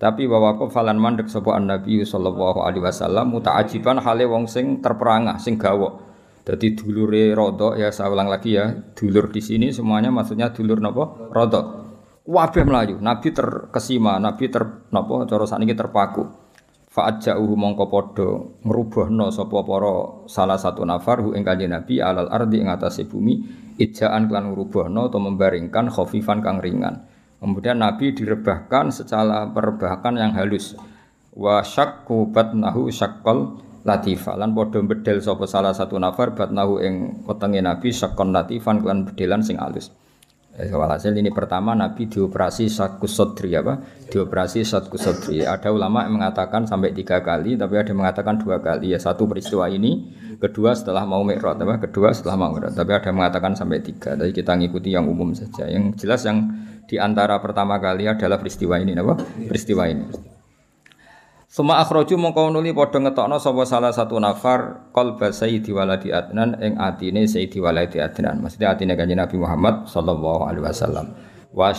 Tapi 0.00 0.24
bahwa 0.24 0.56
falan 0.72 0.96
mandek 0.96 1.28
sebuah 1.28 1.60
Nabi 1.60 2.00
sallallahu 2.08 2.64
alaihi 2.64 2.80
wasallam 2.80 3.36
muta'ajiban 3.36 4.00
hale 4.00 4.24
wong 4.24 4.48
sing 4.48 4.80
terperangah, 4.80 5.36
sing 5.36 5.60
gawo. 5.60 6.00
Jadi 6.48 6.72
dulure 6.72 7.36
rodo 7.36 7.76
ya 7.76 7.92
saya 7.92 8.10
ulang 8.10 8.32
lagi 8.32 8.56
ya, 8.56 8.72
dulur 8.96 9.28
di 9.28 9.44
sini 9.44 9.70
semuanya 9.70 10.08
maksudnya 10.08 10.48
dulur 10.50 10.80
nopo 10.80 11.30
rodo. 11.30 11.60
Wabeh 12.24 12.64
melayu, 12.64 12.96
Nabi 12.96 13.28
terkesima, 13.28 14.16
Nabi 14.16 14.48
ter 14.48 14.88
nopo 14.88 15.22
cara 15.28 15.44
ini 15.60 15.76
terpaku. 15.76 16.41
Fa'ajja'uhu 16.92 17.56
mongko 17.56 17.88
padha 17.88 18.28
ngrubuhna 18.68 19.32
sapa 19.32 19.64
para 19.64 20.28
salah 20.28 20.60
satu 20.60 20.84
nafar 20.84 21.24
hu 21.24 21.32
ing 21.32 21.40
kanjeng 21.40 21.72
Nabi 21.72 22.04
alal 22.04 22.28
ardi 22.28 22.60
ing 22.60 22.68
atase 22.68 23.08
bumi 23.08 23.40
ijaan 23.80 24.28
klan 24.28 24.52
ngrubuhna 24.52 25.08
atau 25.08 25.16
membaringkan 25.16 25.88
khafifan 25.88 26.44
kang 26.44 26.60
ringan. 26.60 27.08
Kemudian 27.40 27.80
Nabi 27.80 28.12
direbahkan 28.12 28.92
secara 28.92 29.48
perebahan 29.48 30.20
yang 30.20 30.36
halus. 30.36 30.76
Wa 31.32 31.64
syakku 31.64 32.28
batnahu 32.28 32.92
syaqqal 32.92 33.56
latifa 33.88 34.36
lan 34.36 34.52
padha 34.52 34.84
bedel 34.84 35.24
sapa 35.24 35.48
salah 35.48 35.72
satu 35.72 35.96
nafar 35.96 36.36
batnahu 36.36 36.76
ing 36.84 37.24
wetenge 37.24 37.64
Nabi 37.64 37.88
syaqqan 37.88 38.36
latifan 38.36 38.84
klan 38.84 39.08
bedelan 39.08 39.40
sing 39.40 39.56
halus. 39.56 39.88
Eh, 40.52 40.68
walhasil 40.68 41.16
ini 41.16 41.32
pertama 41.32 41.72
Nabi 41.72 42.12
dioperasi 42.12 42.68
satkus 42.68 43.16
sodri 43.16 43.56
apa? 43.56 43.80
Dioperasi 44.12 44.60
satkus 44.60 45.00
sodri. 45.00 45.40
Ada 45.40 45.72
ulama 45.72 46.04
yang 46.04 46.20
mengatakan 46.20 46.68
sampai 46.68 46.92
tiga 46.92 47.24
kali, 47.24 47.56
tapi 47.56 47.80
ada 47.80 47.88
yang 47.88 48.04
mengatakan 48.04 48.36
dua 48.36 48.60
kali. 48.60 48.92
Ya 48.92 49.00
satu 49.00 49.24
peristiwa 49.24 49.64
ini, 49.72 50.12
kedua 50.36 50.76
setelah 50.76 51.08
mau 51.08 51.24
mikrot, 51.24 51.56
apa? 51.56 51.80
Kedua 51.88 52.12
setelah 52.12 52.36
mau 52.36 52.52
mikrot. 52.52 52.76
Tapi 52.76 52.90
ada 52.92 53.08
yang 53.08 53.16
mengatakan 53.16 53.56
sampai 53.56 53.80
tiga. 53.80 54.12
Jadi 54.12 54.32
kita 54.36 54.52
ngikuti 54.52 54.92
yang 54.92 55.08
umum 55.08 55.32
saja. 55.32 55.64
Yang 55.64 56.04
jelas 56.04 56.20
yang 56.28 56.52
di 56.84 57.00
antara 57.00 57.40
pertama 57.40 57.80
kali 57.80 58.04
adalah 58.04 58.36
peristiwa 58.36 58.76
ini, 58.76 58.92
apa? 58.92 59.24
Peristiwa 59.48 59.88
ini. 59.88 60.31
Suma 61.52 61.84
akhroju 61.84 62.16
mongko 62.16 62.48
nuli 62.48 62.72
padha 62.72 62.96
ngetokno 62.96 63.36
sapa 63.36 63.68
salah 63.68 63.92
satu 63.92 64.16
nafar 64.16 64.88
qalba 64.88 65.36
sayyidi 65.36 65.68
waladi 65.76 66.08
adnan 66.08 66.56
ing 66.64 66.80
atine 66.80 67.28
sayyidi 67.28 67.60
waladi 67.60 68.00
adnan. 68.00 68.40
Maksudnya 68.40 68.72
atine 68.72 68.96
kanjeng 68.96 69.20
Nabi 69.20 69.36
Muhammad 69.36 69.84
sallallahu 69.84 70.48
alaihi 70.48 70.64
wasallam. 70.64 71.12
Wa 71.52 71.76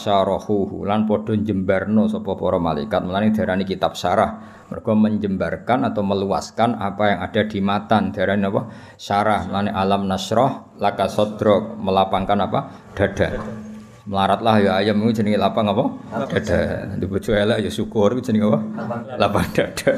lan 0.85 1.09
padha 1.09 1.33
jembarno 1.41 2.05
sapa 2.05 2.37
para 2.37 2.61
malaikat. 2.61 3.01
Mulane 3.01 3.33
darani 3.33 3.65
kitab 3.65 3.97
syarah. 3.97 4.61
Mergo 4.69 4.93
menjembarkan 4.93 5.89
atau 5.89 6.05
meluaskan 6.05 6.77
apa 6.77 7.03
yang 7.09 7.19
ada 7.25 7.41
di 7.49 7.57
matan. 7.57 8.13
Darani 8.13 8.45
apa? 8.45 8.69
Syarah. 9.01 9.49
Mulane 9.49 9.73
alam 9.73 10.05
nasroh 10.05 10.77
laka 10.77 11.09
sodrok 11.09 11.81
melapangkan 11.81 12.37
apa? 12.45 12.59
Dada 12.93 13.72
melaratlah 14.03 14.55
ya 14.59 14.71
ayam 14.83 14.99
itu 15.07 15.23
jenenge 15.23 15.39
lapang 15.39 15.71
apa? 15.71 15.85
Dada. 16.27 16.59
Di 16.99 17.05
bojo 17.07 17.31
elek 17.31 17.63
ya 17.63 17.71
syukur 17.71 18.19
itu 18.19 18.31
jenenge 18.31 18.51
apa? 18.51 18.59
Lapang 19.15 19.47
dada. 19.55 19.91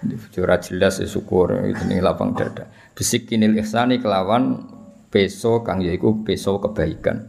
Di 0.00 0.14
bojo 0.16 0.38
ora 0.40 0.56
jelas 0.56 1.00
ya 1.00 1.08
syukur 1.08 1.52
itu 1.68 1.84
jenenge 1.84 2.00
lapang 2.00 2.32
dada. 2.32 2.68
Bisikinil 2.96 3.56
ihsani 3.60 4.00
kelawan 4.00 4.64
peso 5.12 5.60
kang 5.60 5.84
yaiku 5.84 6.24
peso 6.24 6.56
kebaikan. 6.56 7.28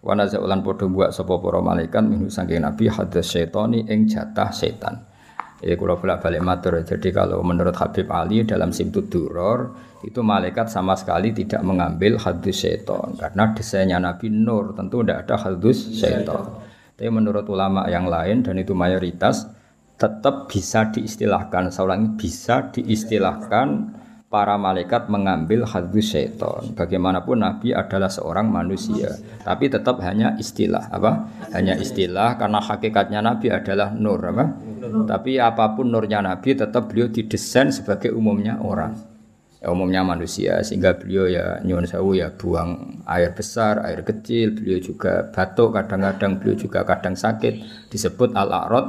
Wana 0.00 0.30
zaulan 0.30 0.62
padha 0.62 0.86
buat 0.86 1.10
sapa 1.10 1.36
para 1.42 1.58
malaikat 1.58 2.06
minhu 2.06 2.30
saking 2.30 2.62
nabi 2.62 2.86
hadas 2.86 3.28
syaitani 3.28 3.84
ing 3.90 4.08
jatah 4.08 4.48
setan. 4.54 5.04
Ya 5.58 5.74
kalau 5.74 5.98
bolak 5.98 6.22
balik 6.22 6.40
matur. 6.40 6.78
Jadi 6.86 7.10
kalau 7.10 7.42
menurut 7.42 7.74
Habib 7.74 8.06
Ali 8.14 8.46
dalam 8.46 8.70
Simtud 8.70 9.10
Duror 9.10 9.74
itu 10.06 10.22
malaikat 10.22 10.70
sama 10.70 10.94
sekali 10.94 11.34
tidak 11.34 11.58
mengambil 11.66 12.18
hadus 12.22 12.62
seton 12.62 13.18
karena 13.18 13.50
desainnya 13.50 13.98
Nabi 13.98 14.30
Nur 14.30 14.70
tentu 14.78 15.02
tidak 15.02 15.26
ada 15.26 15.36
hadus 15.42 15.78
seton. 15.98 16.62
Tapi 16.98 17.10
menurut 17.14 17.46
ulama 17.46 17.86
yang 17.86 18.10
lain 18.10 18.42
dan 18.42 18.58
itu 18.58 18.74
mayoritas 18.74 19.46
tetap 19.98 20.46
bisa 20.46 20.90
diistilahkan. 20.94 21.74
Seorang 21.74 22.14
bisa 22.14 22.70
diistilahkan 22.74 23.98
para 24.28 24.54
malaikat 24.60 25.08
mengambil 25.10 25.64
hadus 25.66 26.14
seton. 26.14 26.76
Bagaimanapun 26.76 27.40
Nabi 27.40 27.74
adalah 27.74 28.12
seorang 28.12 28.46
manusia, 28.52 29.16
tapi 29.42 29.72
tetap 29.72 29.98
hanya 30.04 30.36
istilah 30.36 30.90
apa? 30.92 31.26
Hanya 31.56 31.74
istilah 31.80 32.36
karena 32.36 32.60
hakikatnya 32.60 33.20
Nabi 33.24 33.50
adalah 33.50 33.90
nur 33.96 34.20
apa? 34.22 34.46
Tapi 35.08 35.40
apa 35.40 35.74
pun 35.74 35.90
nurnya 35.90 36.22
Nabi 36.22 36.54
tetap 36.54 36.92
beliau 36.92 37.08
didesain 37.10 37.72
sebagai 37.74 38.12
umumnya 38.14 38.60
orang. 38.60 39.07
Ya, 39.58 39.74
umumnya 39.74 40.06
manusia 40.06 40.62
sehingga 40.62 40.94
beliau 40.94 41.26
ya 41.26 41.58
nyuwun 41.66 41.82
sewu 41.82 42.14
ya 42.14 42.30
buang 42.30 43.02
air 43.10 43.34
besar, 43.34 43.82
air 43.82 44.06
kecil, 44.06 44.54
beliau 44.54 44.78
juga 44.78 45.26
batuk 45.34 45.74
kadang-kadang 45.74 46.38
beliau 46.38 46.54
juga 46.54 46.86
kadang 46.86 47.18
sakit. 47.18 47.86
Disebut 47.90 48.38
al-a'rad 48.38 48.86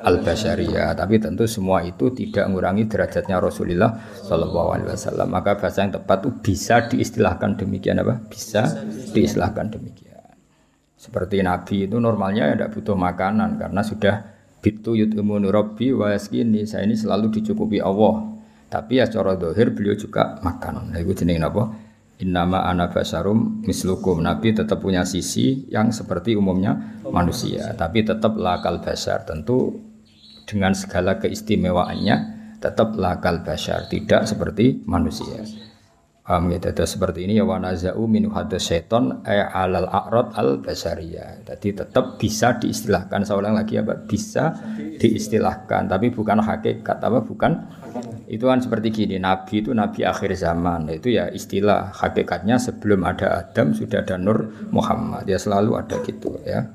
al 0.00 0.16
bashariyah 0.24 0.96
tapi 0.96 1.20
tentu 1.20 1.44
semua 1.44 1.84
itu 1.84 2.12
tidak 2.16 2.48
mengurangi 2.48 2.88
derajatnya 2.88 3.40
Rasulullah 3.44 3.92
Shallallahu 4.24 4.68
Alaihi 4.72 4.88
Wasallam. 4.96 5.28
Maka 5.28 5.60
bahasa 5.60 5.84
yang 5.84 5.92
tepat 6.00 6.24
itu 6.24 6.30
bisa 6.40 6.88
diistilahkan 6.88 7.60
demikian 7.60 8.00
apa? 8.00 8.16
Bisa 8.24 8.72
diistilahkan 9.12 9.68
demikian. 9.68 10.32
Seperti 10.96 11.44
Nabi 11.44 11.84
itu 11.84 12.00
normalnya 12.00 12.50
ya 12.50 12.52
tidak 12.56 12.70
butuh 12.72 12.96
makanan 12.96 13.60
karena 13.60 13.84
sudah 13.84 14.32
bitu 14.64 14.96
yut'imunu 14.96 15.52
rabbi 15.52 15.92
wa 15.92 16.08
yaskini 16.08 16.64
saya 16.64 16.88
ini 16.88 16.96
selalu 16.96 17.36
dicukupi 17.36 17.84
Allah 17.84 18.35
tapi 18.66 18.98
ya 18.98 19.06
secara 19.06 19.38
dohir 19.38 19.72
beliau 19.72 19.94
juga 19.94 20.38
makan. 20.42 20.90
Nah, 20.90 20.98
itu 20.98 21.22
jenis 21.22 21.38
apa 21.42 21.86
Innama 22.16 22.64
ana 22.64 22.88
basarum 22.88 23.60
mislukum. 23.68 24.24
Nabi 24.24 24.56
tetap 24.56 24.80
punya 24.80 25.04
sisi 25.04 25.68
yang 25.68 25.92
seperti 25.92 26.32
umumnya 26.32 27.04
manusia, 27.04 27.76
tapi 27.76 28.08
tetap 28.08 28.40
lakal 28.40 28.80
basar. 28.80 29.28
Tentu 29.28 29.76
dengan 30.48 30.72
segala 30.72 31.20
keistimewaannya 31.20 32.16
tetap 32.56 32.96
lakal 32.96 33.44
bashar 33.44 33.84
tidak 33.92 34.24
seperti 34.24 34.80
manusia. 34.88 35.44
Paham 36.26 36.50
tidak 36.50 36.90
seperti 36.90 37.22
ini 37.22 37.38
ya 37.38 37.46
wanazau 37.46 38.02
min 38.10 38.26
hadas 38.34 38.66
seton 38.66 39.22
alal 39.22 39.86
a'rad 39.86 40.34
al 40.34 40.58
basariyah 40.58 41.46
jadi 41.46 41.84
tetap 41.84 42.18
bisa 42.18 42.58
diistilahkan. 42.58 43.22
Seorang 43.22 43.54
lagi 43.54 43.78
apa? 43.78 43.94
Bisa 43.94 44.50
diistilahkan 44.98 45.86
tapi 45.86 46.10
bukan 46.10 46.42
hakikat 46.42 46.98
apa? 46.98 47.22
Bukan 47.22 47.52
itu 48.26 48.44
kan 48.46 48.58
seperti 48.58 48.90
gini 48.90 49.16
nabi 49.22 49.62
itu 49.62 49.70
nabi 49.70 50.02
akhir 50.02 50.34
zaman 50.34 50.90
itu 50.90 51.14
ya 51.14 51.30
istilah 51.30 51.94
hakikatnya 51.94 52.58
sebelum 52.58 53.06
ada 53.06 53.46
Adam 53.46 53.74
sudah 53.74 54.02
ada 54.02 54.18
Nur 54.18 54.50
Muhammad 54.74 55.26
ya 55.30 55.38
selalu 55.38 55.78
ada 55.78 55.96
gitu 56.02 56.38
ya 56.42 56.66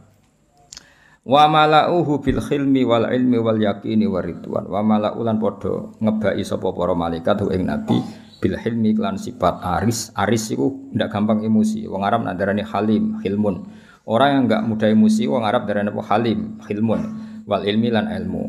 Wa 1.22 1.46
mala'uhu 1.46 2.18
bil 2.18 2.42
khilmi 2.42 2.82
wal 2.82 3.06
ilmi 3.06 3.38
wal 3.38 3.62
yaqini 3.62 4.10
waridwan. 4.10 4.66
Wa 4.66 4.82
mala'ulan 4.82 5.38
padha 5.38 5.94
ngebai 6.02 6.42
sapa 6.42 6.74
para 6.74 6.98
malaikat 6.98 7.46
ing 7.54 7.70
nabi 7.70 8.02
bil 8.42 8.58
hilmi 8.58 8.98
klan 8.98 9.22
sifat 9.22 9.62
aris. 9.62 10.10
Aris 10.18 10.50
iku 10.50 10.90
ndak 10.98 11.14
gampang 11.14 11.46
emosi. 11.46 11.86
Wong 11.86 12.02
Arab 12.02 12.26
nak 12.26 12.42
halim, 12.74 13.22
hilmun. 13.22 13.70
Orang 14.02 14.30
yang 14.34 14.44
enggak 14.50 14.62
mudah 14.66 14.90
emosi 14.90 15.30
wong 15.30 15.46
Arab 15.46 15.70
darani 15.70 15.94
halim, 15.94 16.58
hilmun. 16.66 17.02
Wal 17.46 17.70
ilmi 17.70 17.94
lan 17.94 18.10
ilmu. 18.10 18.44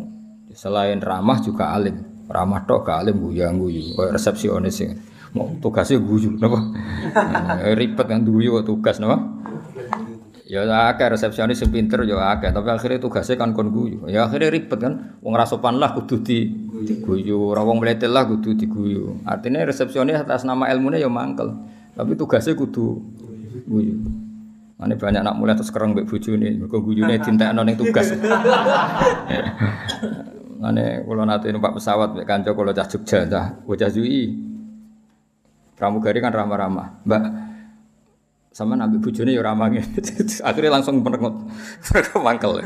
Selain 0.56 0.96
ramah 0.96 1.44
juga 1.44 1.76
alim. 1.76 2.11
Ramah 2.32 2.64
tok 2.64 2.88
gak 2.88 3.04
alim 3.04 3.20
guyang 3.20 3.60
guyu. 3.60 3.92
Resepsionis 4.08 4.72
sing 4.72 4.96
mau 5.32 5.48
tugasnya 5.60 5.96
guyu 6.00 6.36
napa? 6.36 6.60
Ribet 7.78 8.06
kan 8.08 8.24
guyu 8.24 8.56
tugas 8.64 8.96
napa? 9.00 9.20
Ya 10.52 10.68
akeh 10.68 11.08
resepsionis 11.08 11.64
sing 11.64 11.72
pinter 11.72 12.04
ya 12.04 12.36
akeh, 12.36 12.52
tapi 12.52 12.68
akhirnya 12.68 13.00
tugasnya 13.00 13.40
kan 13.40 13.56
kon 13.56 13.72
guyu. 13.72 14.04
Ya 14.04 14.28
akhirnya 14.28 14.52
ribet 14.52 14.76
kan. 14.76 15.16
Wong 15.24 15.32
rasopan 15.32 15.80
lah 15.80 15.96
kudu 15.96 16.20
di 16.20 16.44
guyu, 17.00 17.56
ora 17.56 17.64
wong 17.64 17.80
mletel 17.80 18.12
lah 18.12 18.28
kudu 18.28 18.52
diguyu. 18.52 19.16
Artinya 19.24 19.64
resepsionis 19.64 20.20
atas 20.20 20.44
nama 20.44 20.68
ilmunya 20.68 21.00
ya 21.00 21.08
mangkel. 21.08 21.56
Tapi 21.96 22.12
tugasnya 22.20 22.52
kudu 22.52 23.00
guyu. 23.64 23.96
Ini 24.82 24.98
banyak 24.98 25.22
anak 25.22 25.38
mulai 25.38 25.54
terus 25.54 25.70
kereng 25.70 25.94
mbek 25.94 26.10
bojone, 26.10 26.58
mergo 26.58 26.82
guyune 26.82 27.14
dintekno 27.24 27.62
ning 27.62 27.78
tugas. 27.78 28.12
Ane 30.62 31.02
kula 31.02 31.26
nate 31.26 31.50
numpak 31.50 31.74
pesawat 31.74 32.14
kanca 32.22 32.54
kula 32.54 32.70
cah 32.70 32.86
Jogja, 32.86 33.26
cah 33.26 33.46
bocah 33.66 33.90
Jui. 33.90 34.30
Pramugari 35.74 36.22
kan 36.22 36.30
ramah-ramah. 36.30 37.02
Mbak, 37.02 37.22
sama 38.52 38.76
nabi 38.76 39.00
bujune 39.00 39.32
ya 39.32 39.40
ramah 39.40 39.72
akhirnya 40.48 40.70
langsung 40.70 41.00
merengut 41.04 41.50
mangkel. 42.20 42.60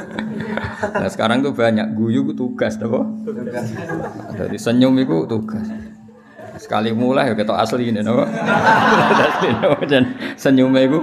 Nah 0.92 1.08
sekarang 1.08 1.46
tuh 1.46 1.54
banyak 1.54 1.94
guyu 1.94 2.26
tugas 2.34 2.74
dong 2.76 3.22
jadi 4.34 4.58
senyum 4.58 4.98
itu 4.98 5.24
tugas. 5.30 5.64
Sekali 6.58 6.90
mulai 6.90 7.30
ya 7.30 7.34
kita 7.38 7.54
asli 7.54 7.94
ini 7.94 8.02
nopo 8.02 8.26
dan 9.86 10.18
senyum 10.34 10.74
itu 10.74 11.00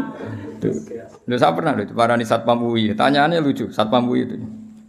Lu 1.23 1.35
saya 1.39 1.55
pernah 1.55 1.71
itu 1.79 1.95
para 1.95 2.19
nih 2.19 2.27
satpam 2.27 2.59
UI, 2.67 2.91
tanyaannya 2.95 3.39
lucu, 3.39 3.71
satpam 3.71 4.11
UI 4.11 4.27
itu. 4.27 4.35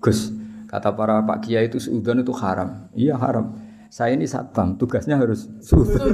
Gus, 0.02 0.34
kata 0.74 0.90
para 0.98 1.22
Pak 1.22 1.46
Kiai 1.46 1.70
itu 1.70 1.78
suudon 1.78 2.26
itu 2.26 2.34
haram. 2.34 2.90
Iya 2.98 3.14
haram. 3.14 3.54
Saya 3.94 4.18
ini 4.18 4.26
satpam, 4.26 4.74
tugasnya 4.74 5.14
harus 5.14 5.46
suudon. 5.62 6.10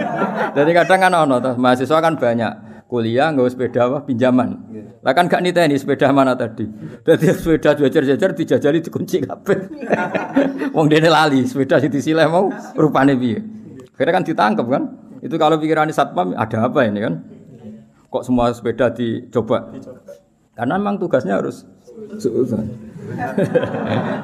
Jadi 0.56 0.70
kadang 0.76 1.00
kan 1.08 1.12
ono, 1.24 1.40
mahasiswa 1.56 1.98
kan 2.04 2.20
banyak 2.20 2.52
kuliah 2.84 3.32
nggak 3.32 3.48
sepeda 3.56 3.88
apa 3.88 3.98
pinjaman. 4.04 4.60
Lah 5.00 5.12
kan 5.16 5.24
gak 5.26 5.40
niteni 5.40 5.80
sepeda 5.80 6.12
mana 6.12 6.36
tadi. 6.36 6.68
Dadi 7.00 7.32
sepeda 7.32 7.72
jajar-jajar 7.80 8.30
dijajali 8.36 8.78
dikunci 8.84 9.24
kabeh. 9.24 9.58
Wong 10.76 10.86
dene 10.92 11.08
lali 11.08 11.48
sepeda 11.48 11.80
disileh 11.80 12.28
mau 12.28 12.52
rupane 12.76 13.16
piye. 13.16 13.40
Akhirnya 13.96 14.12
kan 14.20 14.24
ditangkap 14.28 14.66
kan. 14.68 14.82
Itu 15.24 15.40
kalau 15.40 15.56
pikiran 15.56 15.88
satpam 15.88 16.36
ada 16.36 16.68
apa 16.68 16.84
ini 16.84 17.00
kan? 17.00 17.14
Kok 18.12 18.22
semua 18.22 18.52
sepeda 18.52 18.92
dicoba? 18.92 19.72
Karena 20.54 20.76
memang 20.76 21.00
tugasnya 21.00 21.40
harus 21.40 21.66
Suudzon. 22.18 22.66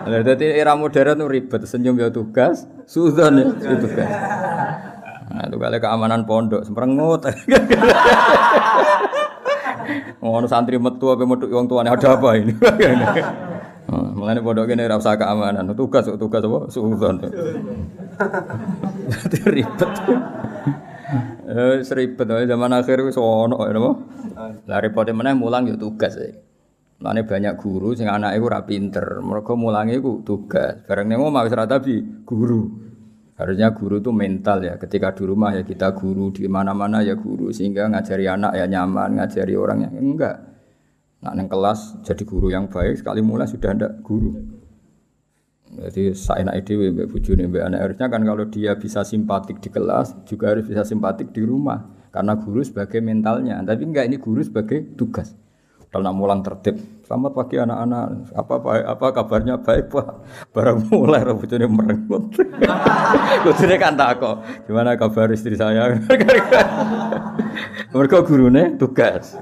Jadi 0.07 0.47
era 0.61 0.75
modern 0.75 1.23
ribet, 1.29 1.63
senyum 1.69 1.99
ya 2.01 2.09
tugas, 2.11 2.67
suudzon 2.89 3.39
ya 3.39 3.77
tugas. 3.79 4.11
Nah, 5.31 5.47
itu 5.47 5.57
kali 5.63 5.79
keamanan 5.79 6.27
pondok, 6.27 6.67
semperengut. 6.67 7.23
Ngono 10.19 10.47
santri 10.53 10.75
metu 10.83 11.15
apa 11.15 11.23
metu 11.23 11.47
wong 11.47 11.71
tuane 11.71 11.87
ada 11.87 12.19
apa 12.19 12.29
ini? 12.35 12.53
Mulane 13.91 14.43
pondok 14.43 14.71
kene 14.71 14.87
ora 14.87 14.99
usah 14.99 15.19
keamanan, 15.19 15.71
tugas 15.79 16.11
tugas 16.19 16.43
apa? 16.43 16.59
Suudzon. 16.67 17.23
Jadi 19.07 19.39
ribet. 19.47 19.91
Eh 21.51 21.83
seribet 21.83 22.27
zaman 22.27 22.71
akhir 22.71 23.03
wis 23.03 23.19
ono 23.19 23.59
ya 23.67 23.75
napa? 23.75 23.91
Lah 24.71 24.79
repote 24.79 25.11
meneh 25.11 25.35
mulang 25.35 25.67
ya 25.67 25.75
tugas. 25.75 26.15
Lane 27.01 27.25
banyak 27.25 27.57
guru 27.57 27.97
sing 27.97 28.13
anake 28.13 28.37
ora 28.45 28.61
pinter, 28.69 29.25
mergo 29.25 29.57
mulange 29.57 29.97
iku 29.97 30.21
tugas. 30.21 30.85
Bareng 30.85 31.09
ning 31.09 31.17
omah 31.17 31.49
wis 31.49 31.57
ora 31.57 31.65
guru. 32.29 32.91
Harusnya 33.41 33.73
guru 33.73 34.05
itu 34.05 34.13
mental 34.13 34.61
ya. 34.61 34.77
Ketika 34.77 35.17
di 35.17 35.25
rumah 35.25 35.57
ya 35.57 35.65
kita 35.65 35.97
guru, 35.97 36.29
di 36.29 36.45
mana-mana 36.45 37.01
ya 37.01 37.17
guru 37.17 37.49
sehingga 37.49 37.89
ngajari 37.89 38.29
anak 38.29 38.53
ya 38.53 38.69
nyaman, 38.69 39.17
ngajari 39.17 39.57
orang 39.57 39.89
yang 39.89 39.97
enggak. 39.97 40.37
Nah, 41.25 41.33
neng 41.33 41.49
kelas 41.49 42.05
jadi 42.05 42.21
guru 42.29 42.53
yang 42.53 42.69
baik 42.69 43.01
sekali 43.01 43.25
mulai 43.25 43.49
sudah 43.49 43.73
ada 43.73 43.89
guru. 44.05 44.37
Jadi 45.71 46.13
saya 46.13 46.45
nak 46.45 46.61
ide 46.61 46.93
mbak 46.93 47.09
bujuni 47.09 47.49
mbak 47.49 47.65
anak 47.65 47.81
harusnya 47.81 48.07
kan 48.13 48.21
kalau 48.27 48.45
dia 48.51 48.77
bisa 48.77 49.07
simpatik 49.07 49.63
di 49.63 49.71
kelas 49.73 50.21
juga 50.29 50.53
harus 50.53 50.67
bisa 50.67 50.83
simpatik 50.83 51.31
di 51.33 51.41
rumah 51.47 51.87
karena 52.13 52.37
guru 52.37 52.61
sebagai 52.61 53.01
mentalnya. 53.01 53.57
Tapi 53.65 53.89
enggak 53.89 54.05
ini 54.05 54.21
guru 54.21 54.45
sebagai 54.45 54.85
tugas. 55.01 55.33
Kalau 55.91 56.07
nak 56.07 56.15
mulang 56.15 56.41
tertib, 56.47 56.79
selamat 57.03 57.35
pagi 57.35 57.59
anak-anak. 57.59 58.31
Apa 58.39 58.63
baik, 58.63 58.85
apa 58.95 59.07
kabarnya 59.11 59.59
baik 59.59 59.91
pak? 59.91 60.07
Barang 60.55 60.87
mulai 60.87 61.27
rambutnya 61.27 61.67
merenggut. 61.67 62.31
Kudunya 63.43 63.77
kan 63.83 63.99
tak 63.99 64.23
kok. 64.23 64.39
Gimana 64.71 64.95
kabar 64.95 65.27
istri 65.35 65.59
saya? 65.59 65.91
Mereka 67.91 68.23
gurunya 68.23 68.71
tugas. 68.79 69.35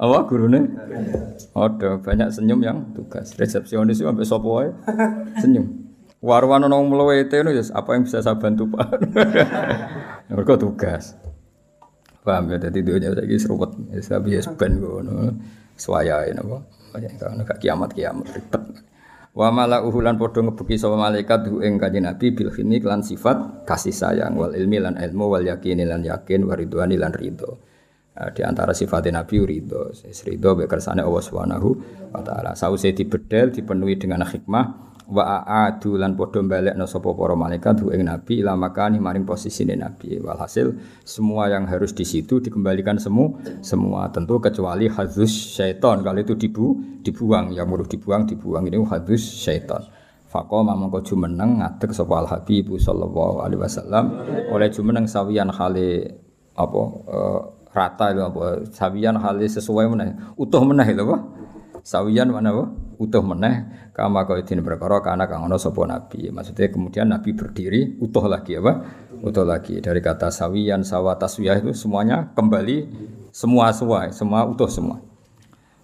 Apa 0.00 0.24
gurunya? 0.24 0.64
Ada 1.52 2.00
banyak 2.00 2.40
senyum 2.40 2.64
yang 2.64 2.88
tugas. 2.96 3.36
Resepsionis 3.36 4.00
itu 4.00 4.08
sampai 4.08 4.24
sopo 4.24 4.64
senyum. 5.44 5.92
Warwan 6.24 6.72
nong 6.72 6.88
melewe 6.88 7.28
itu 7.28 7.36
apa 7.76 7.92
yang 7.92 8.08
bisa 8.08 8.24
saya 8.24 8.40
bantu 8.40 8.64
pak? 8.72 8.96
Mereka 10.32 10.56
tugas. 10.56 11.20
Paham 12.24 12.48
ya? 12.48 12.56
Jadi 12.56 12.80
dunia 12.80 13.12
saya 13.12 13.36
seruput. 13.36 13.76
Saya 14.00 14.24
biasa 14.24 14.56
ben 14.56 14.80
gue 14.80 15.04
swaya 15.82 16.22
ini 16.30 16.38
apa 16.38 16.58
karena 17.18 17.42
gak 17.42 17.58
kiamat 17.58 17.90
kiamat 17.90 18.26
ribet. 18.30 18.62
Wa 19.32 19.48
mala 19.48 19.80
uhulan 19.80 20.20
podo 20.20 20.44
ngebuki 20.44 20.76
sama 20.76 21.08
malaikat 21.08 21.48
hu 21.48 21.64
ing 21.64 21.80
kanjeng 21.80 22.04
nabi 22.04 22.36
bil 22.36 22.52
khini 22.52 22.84
lan 22.84 23.00
sifat 23.00 23.64
kasih 23.64 23.90
sayang 23.90 24.36
wal 24.36 24.52
ilmi 24.52 24.76
lan 24.76 25.00
ilmu 25.00 25.24
wal 25.32 25.40
yakini 25.40 25.88
lan 25.88 26.04
yakin 26.04 26.44
waridwani 26.44 27.00
lan 27.00 27.16
ridho. 27.16 27.56
Nah, 28.12 28.28
di 28.28 28.44
antara 28.44 28.76
sifat 28.76 29.08
nabi 29.08 29.40
ridho. 29.40 29.88
Ridho 30.04 30.50
bekersane 30.52 31.00
Allah 31.00 31.24
Subhanahu 31.24 31.68
wa 32.12 32.20
taala. 32.20 32.52
Sause 32.52 32.92
dibedel 32.92 33.56
dipenuhi 33.56 33.96
dengan 33.96 34.20
hikmah 34.20 34.91
wa 35.12 35.44
aadu 35.44 36.00
lan 36.00 36.16
padha 36.16 36.40
balekno 36.40 36.88
sapa 36.88 37.12
para 37.12 37.36
malaikat 37.36 37.84
ing 37.92 38.08
nabi 38.08 38.40
ila 38.40 38.56
makani 38.56 38.96
maring 38.96 39.28
posisine 39.28 39.76
nabi. 39.76 40.16
Walhasil 40.16 40.72
semua 41.04 41.52
yang 41.52 41.68
harus 41.68 41.92
di 41.92 42.08
situ 42.08 42.40
dikembalikan 42.40 42.96
semua 42.96 43.36
semua. 43.60 44.08
Tentu 44.08 44.40
kecuali 44.40 44.88
hadus 44.88 45.60
syaitan 45.60 46.00
kalau 46.00 46.16
itu 46.16 46.32
dibu 46.32 46.80
dibuang 47.04 47.52
yang 47.52 47.68
mudah 47.68 47.84
dibuang 47.84 48.24
dibuang. 48.24 48.64
Ini 48.64 48.80
hadus 48.88 49.20
syaitan 49.20 49.84
Faqama 50.32 50.72
mongko 50.72 51.04
jumeneng 51.04 51.60
ngadeg 51.60 51.92
sapa 51.92 52.24
Al 52.24 52.28
Habib 52.32 52.72
sallallahu 52.80 53.44
alaihi 53.44 53.60
wasallam. 53.60 54.04
Oleh 54.48 54.72
jumeneng 54.72 55.04
sawiyan 55.04 55.52
khali 55.52 56.08
apa 56.56 56.80
uh, 57.04 57.40
rata 57.68 58.16
itu 58.16 58.24
apa 58.24 58.64
sawiyan 58.72 59.20
khali 59.20 59.44
sesuai 59.44 59.92
meneh. 59.92 60.16
Utuh 60.40 60.64
meneh 60.64 60.88
lho 60.96 61.04
apa 61.04 61.16
sawiyan 61.82 62.30
mana 62.30 62.54
apa 62.54 62.64
utuh 63.02 63.22
meneh 63.22 63.90
kama 63.90 64.24
kau 64.24 64.38
ini 64.38 64.62
perkara 64.62 65.02
karena 65.02 65.26
kang 65.26 65.44
ono 65.44 65.58
sopo 65.58 65.82
nabi. 65.84 66.30
Maksudnya 66.30 66.70
kemudian 66.70 67.06
nabi 67.10 67.34
berdiri 67.34 67.98
utuh 67.98 68.24
lagi 68.30 68.56
apa? 68.56 68.86
Utuh 69.20 69.44
lagi. 69.44 69.82
Dari 69.82 70.00
kata 70.00 70.30
sawiyan 70.30 70.86
sawa 70.86 71.18
taswiyah 71.18 71.60
itu 71.60 71.74
semuanya 71.74 72.30
kembali 72.32 72.88
semua 73.34 73.74
sesuai 73.74 74.14
semua 74.14 74.46
utuh 74.48 74.70
semua. 74.70 75.02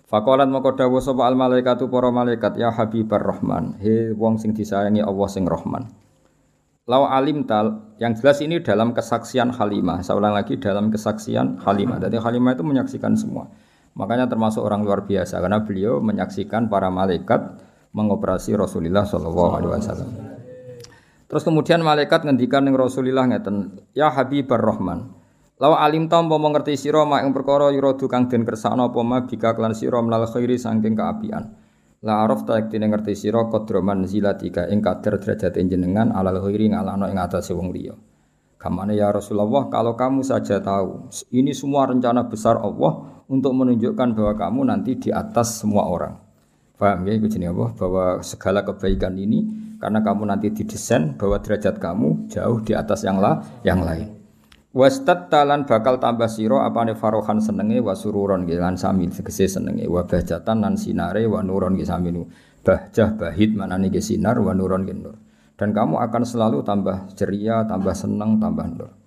Fakolan 0.09 0.49
moko 0.49 0.73
dawuh 0.73 1.05
sapa 1.05 1.29
al 1.29 1.37
malaikatu 1.37 1.93
para 1.93 2.09
malaikat 2.09 2.57
ya 2.57 2.73
habibar 2.73 3.21
rahman. 3.21 3.77
He 3.77 4.17
wong 4.17 4.41
sing 4.41 4.57
disayangi 4.57 5.05
Allah 5.05 5.29
sing 5.29 5.45
rahman. 5.45 5.85
Lau 6.89 7.05
alim 7.05 7.45
tal, 7.45 7.93
yang 8.01 8.17
jelas 8.17 8.41
ini 8.41 8.65
dalam 8.65 8.97
kesaksian 8.97 9.53
Halimah. 9.53 10.01
Saya 10.01 10.17
ulang 10.17 10.33
lagi 10.33 10.57
dalam 10.57 10.89
kesaksian 10.89 11.61
Halimah. 11.61 12.01
Jadi 12.01 12.17
Halimah 12.17 12.57
itu 12.57 12.65
menyaksikan 12.65 13.13
semua. 13.13 13.53
Makanya 13.99 14.31
termasuk 14.31 14.63
orang 14.63 14.87
luar 14.87 15.03
biasa 15.03 15.43
karena 15.43 15.67
beliau 15.67 15.99
menyaksikan 15.99 16.71
para 16.71 16.87
malaikat 16.87 17.59
mengoperasi 17.91 18.55
Rasulullah 18.55 19.03
Shallallahu 19.03 19.53
Alaihi 19.59 19.71
Wasallam. 19.75 20.11
Terus 21.29 21.43
kemudian 21.43 21.83
malaikat 21.83 22.23
ngendikan 22.23 22.63
dengan 22.63 22.87
Rasulullah 22.87 23.27
ngeten, 23.27 23.83
ya 23.93 24.09
Habibar 24.15 24.63
Rahman. 24.63 25.13
Lawa 25.59 25.83
alim 25.83 26.07
tam 26.07 26.31
mau 26.31 26.39
mengerti 26.39 26.79
siro 26.79 27.03
mak 27.03 27.27
yang 27.27 27.35
perkara 27.35 27.75
yurodu 27.75 28.07
kang 28.07 28.31
den 28.31 28.47
kersakno 28.47 28.95
apa 28.95 29.03
ma 29.03 29.27
bika 29.27 29.59
klan 29.59 29.75
siro 29.75 29.99
melal 29.99 30.31
khairi 30.31 30.55
saking 30.55 30.95
keapian. 30.95 31.51
La 32.07 32.23
araf 32.23 32.47
ta 32.47 32.63
yektine 32.63 32.87
ngerti 32.87 33.19
sira 33.19 33.43
qadra 33.51 33.83
zilatika 34.07 34.71
ing 34.71 34.79
kader 34.79 35.19
derajat 35.19 35.59
jenengan 35.59 36.15
alal 36.15 36.39
khairi 36.47 36.71
ngalano 36.71 37.11
ing 37.11 37.19
atase 37.19 37.59
wong 37.59 37.75
liya. 37.75 37.99
Kamane 38.55 38.95
ya 38.95 39.11
Rasulullah 39.11 39.67
kalau 39.67 39.99
kamu 39.99 40.23
saja 40.23 40.63
tahu 40.63 41.11
ini 41.35 41.51
semua 41.51 41.91
rencana 41.91 42.31
besar 42.31 42.63
Allah 42.63 43.18
untuk 43.29 43.53
menunjukkan 43.53 44.17
bahwa 44.17 44.35
kamu 44.35 44.61
nanti 44.73 44.97
di 44.97 45.11
atas 45.13 45.61
semua 45.61 45.85
orang. 45.87 46.17
Paham 46.81 47.05
ya 47.05 47.13
itu 47.15 47.29
apa? 47.45 47.67
Bahwa 47.75 48.05
segala 48.25 48.65
kebaikan 48.65 49.15
ini 49.19 49.45
karena 49.79 50.03
kamu 50.03 50.27
nanti 50.27 50.51
didesain 50.51 51.15
bahwa 51.15 51.39
derajat 51.39 51.77
kamu 51.79 52.31
jauh 52.33 52.59
di 52.65 52.73
atas 52.73 53.05
yang 53.05 53.21
lah 53.21 53.45
yang 53.63 53.85
lain. 53.85 54.19
Wastat 54.69 55.33
talan 55.33 55.65
bakal 55.67 55.99
tambah 55.99 56.29
siro 56.29 56.61
apane 56.63 56.95
farohan 56.95 57.41
senenge 57.41 57.81
wa 57.83 57.97
sururon 57.97 58.47
lan 58.47 58.77
samil 58.79 59.11
segese 59.11 59.49
senenge 59.49 59.89
wa 59.89 60.05
bahjatan 60.07 60.61
lan 60.61 60.79
sinare 60.79 61.25
wa 61.27 61.41
nuron 61.43 61.75
ge 61.75 61.89
saminu. 61.89 62.29
Bahjah 62.63 63.17
bahid 63.17 63.59
manane 63.59 63.91
ge 63.91 63.99
sinar 63.99 64.39
wa 64.39 64.55
nuron 64.55 64.87
ge 64.87 64.95
nur. 64.95 65.17
Dan 65.59 65.75
kamu 65.75 65.99
akan 65.99 66.23
selalu 66.23 66.63
tambah 66.63 67.11
ceria, 67.19 67.67
tambah 67.67 67.91
seneng, 67.91 68.39
tambah 68.39 68.67
nur. 68.71 68.98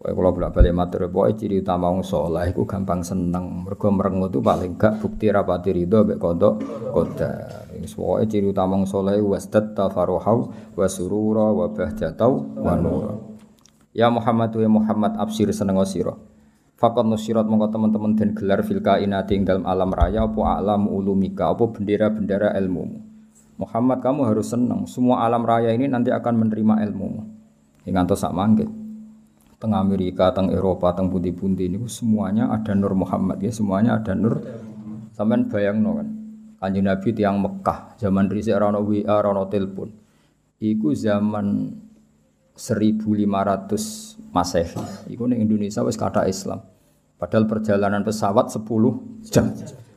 Kowe 0.00 0.16
kula 0.16 0.32
bolak-balik 0.32 0.72
matur 0.72 1.12
pokoke 1.12 1.36
ciri 1.36 1.60
utama 1.60 1.92
wong 1.92 2.00
saleh 2.00 2.56
iku 2.56 2.64
gampang 2.64 3.04
seneng. 3.04 3.68
Mergo 3.68 3.92
merengut 3.92 4.32
itu 4.32 4.40
paling 4.40 4.80
gak 4.80 4.96
bukti 4.96 5.28
rapati 5.28 5.76
ridho 5.76 6.08
mek 6.08 6.16
kodok 6.16 6.56
qadar. 6.88 7.68
Wis 7.76 7.92
ciri 8.32 8.48
utama 8.48 8.80
wong 8.80 8.88
saleh 8.88 9.20
wasdat 9.20 9.76
tafaruhau 9.76 10.56
wa 10.72 10.86
surura 10.88 11.52
wa 11.52 11.68
bahjatau 11.68 12.32
wa 12.64 12.80
nur. 12.80 13.36
Ya 13.92 14.08
Muhammad 14.08 14.56
wa 14.56 14.80
Muhammad 14.80 15.20
absir 15.20 15.52
seneng 15.52 15.76
sira. 15.84 16.16
Fakot 16.80 17.04
nusirat 17.04 17.44
mongko 17.44 17.68
teman-teman 17.68 18.16
dan 18.16 18.32
gelar 18.32 18.64
fil 18.64 18.80
kainati 18.80 19.36
ing 19.36 19.44
dalam 19.44 19.68
alam 19.68 19.92
raya 19.92 20.24
apa 20.24 20.64
alam 20.64 20.88
ulumika 20.88 21.52
apa 21.52 21.68
bendera-bendera 21.76 22.56
ilmu. 22.56 22.88
Muhammad 23.60 24.00
kamu 24.00 24.32
harus 24.32 24.48
senang. 24.48 24.88
Semua 24.88 25.28
alam 25.28 25.44
raya 25.44 25.76
ini 25.76 25.92
nanti 25.92 26.08
akan 26.08 26.48
menerima 26.48 26.88
ilmu. 26.88 27.08
Ingat 27.84 28.16
sak 28.16 28.32
mangke 28.32 28.79
teng 29.60 29.76
Amerika, 29.76 30.32
teng 30.32 30.48
Eropa, 30.48 30.96
teng 30.96 31.12
pundi-pundi 31.12 31.68
ini 31.68 31.76
semuanya 31.84 32.48
ada 32.48 32.72
Nur 32.72 32.96
Muhammad 32.96 33.44
ya, 33.44 33.52
semuanya 33.52 34.00
ada 34.00 34.16
Nur. 34.16 34.40
Sampean 35.12 35.52
bayang 35.52 35.84
kan. 35.84 36.08
Kanjeng 36.60 36.88
Nabi 36.88 37.08
tiang 37.12 37.40
Mekah, 37.40 37.96
zaman 38.00 38.28
risik 38.28 38.56
rono 38.56 38.84
WA, 38.84 39.16
rono 39.20 39.48
telepon. 39.48 39.88
Iku 40.60 40.92
zaman 40.92 41.76
1500 42.52 44.32
Masehi. 44.32 45.08
Iku 45.08 45.24
ning 45.24 45.40
Indonesia 45.40 45.80
wis 45.80 45.96
kata 45.96 46.28
Islam. 46.28 46.60
Padahal 47.16 47.48
perjalanan 47.48 48.04
pesawat 48.04 48.52
10 48.52 48.64
jam. 49.28 49.52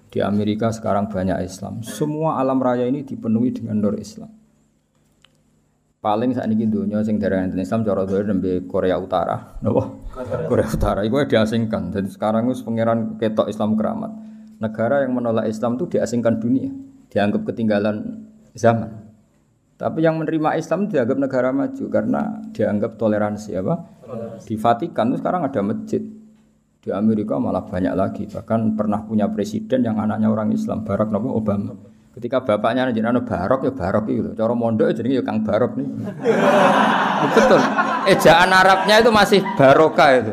Di 0.07 0.19
Amerika 0.23 0.71
sekarang 0.71 1.11
banyak 1.11 1.39
Islam. 1.43 1.83
Semua 1.83 2.39
alam 2.39 2.59
raya 2.63 2.87
ini 2.87 3.03
dipenuhi 3.03 3.51
dengan 3.51 3.79
nur 3.79 3.95
Islam. 3.99 4.31
Paling 6.03 6.35
saat 6.35 6.51
ini 6.51 6.67
dunia 6.67 6.99
sing 6.99 7.15
dari 7.15 7.39
Islam 7.55 7.87
cara 7.87 8.03
dhewe 8.03 8.27
nembe 8.27 8.67
Korea 8.67 8.99
Utara. 8.99 9.55
Napa? 9.63 9.87
Korea 10.51 10.67
Utara 10.67 10.99
iku 11.07 11.23
diasingkan. 11.23 11.95
Jadi 11.95 12.11
sekarang 12.11 12.51
itu 12.51 12.59
pangeran 12.59 13.15
ketok 13.15 13.47
Islam 13.47 13.79
keramat. 13.79 14.11
Negara 14.59 15.07
yang 15.07 15.15
menolak 15.15 15.47
Islam 15.47 15.79
itu 15.79 15.95
diasingkan 15.95 16.43
dunia, 16.43 16.67
dianggap 17.07 17.47
ketinggalan 17.47 18.19
zaman. 18.51 19.15
Tapi 19.79 20.03
yang 20.03 20.19
menerima 20.19 20.59
Islam 20.59 20.91
dianggap 20.91 21.17
negara 21.23 21.55
maju 21.55 21.85
karena 21.87 22.21
dianggap 22.51 22.99
toleransi 22.99 23.51
apa? 23.63 23.75
Di 24.43 24.59
Vatikan 24.59 25.07
itu 25.15 25.23
sekarang 25.23 25.47
ada 25.47 25.63
masjid. 25.63 26.03
Di 26.83 26.91
Amerika 26.91 27.39
malah 27.39 27.63
banyak 27.63 27.95
lagi. 27.95 28.27
Bahkan 28.27 28.75
pernah 28.75 29.07
punya 29.07 29.31
presiden 29.31 29.87
yang 29.87 29.95
anaknya 29.95 30.27
orang 30.27 30.51
Islam, 30.51 30.83
Barack 30.83 31.15
Obama. 31.15 31.92
Ketika 32.13 32.45
bapaknya 32.45 32.93
jenenge 32.93 33.25
Barok 33.25 33.65
ya 33.65 33.73
Barok 33.73 34.05
itu. 34.05 34.37
Cara 34.37 34.53
mondok 34.53 34.85
ya 34.85 34.93
jenenge 34.93 35.17
ya 35.17 35.23
Kang 35.25 35.41
Barok 35.41 35.73
nih. 35.81 35.89
Betul. 37.33 37.61
Ejaan 38.05 38.53
Arabnya 38.53 39.01
itu 39.01 39.09
masih 39.09 39.41
Baroka 39.57 40.05
itu. 40.13 40.31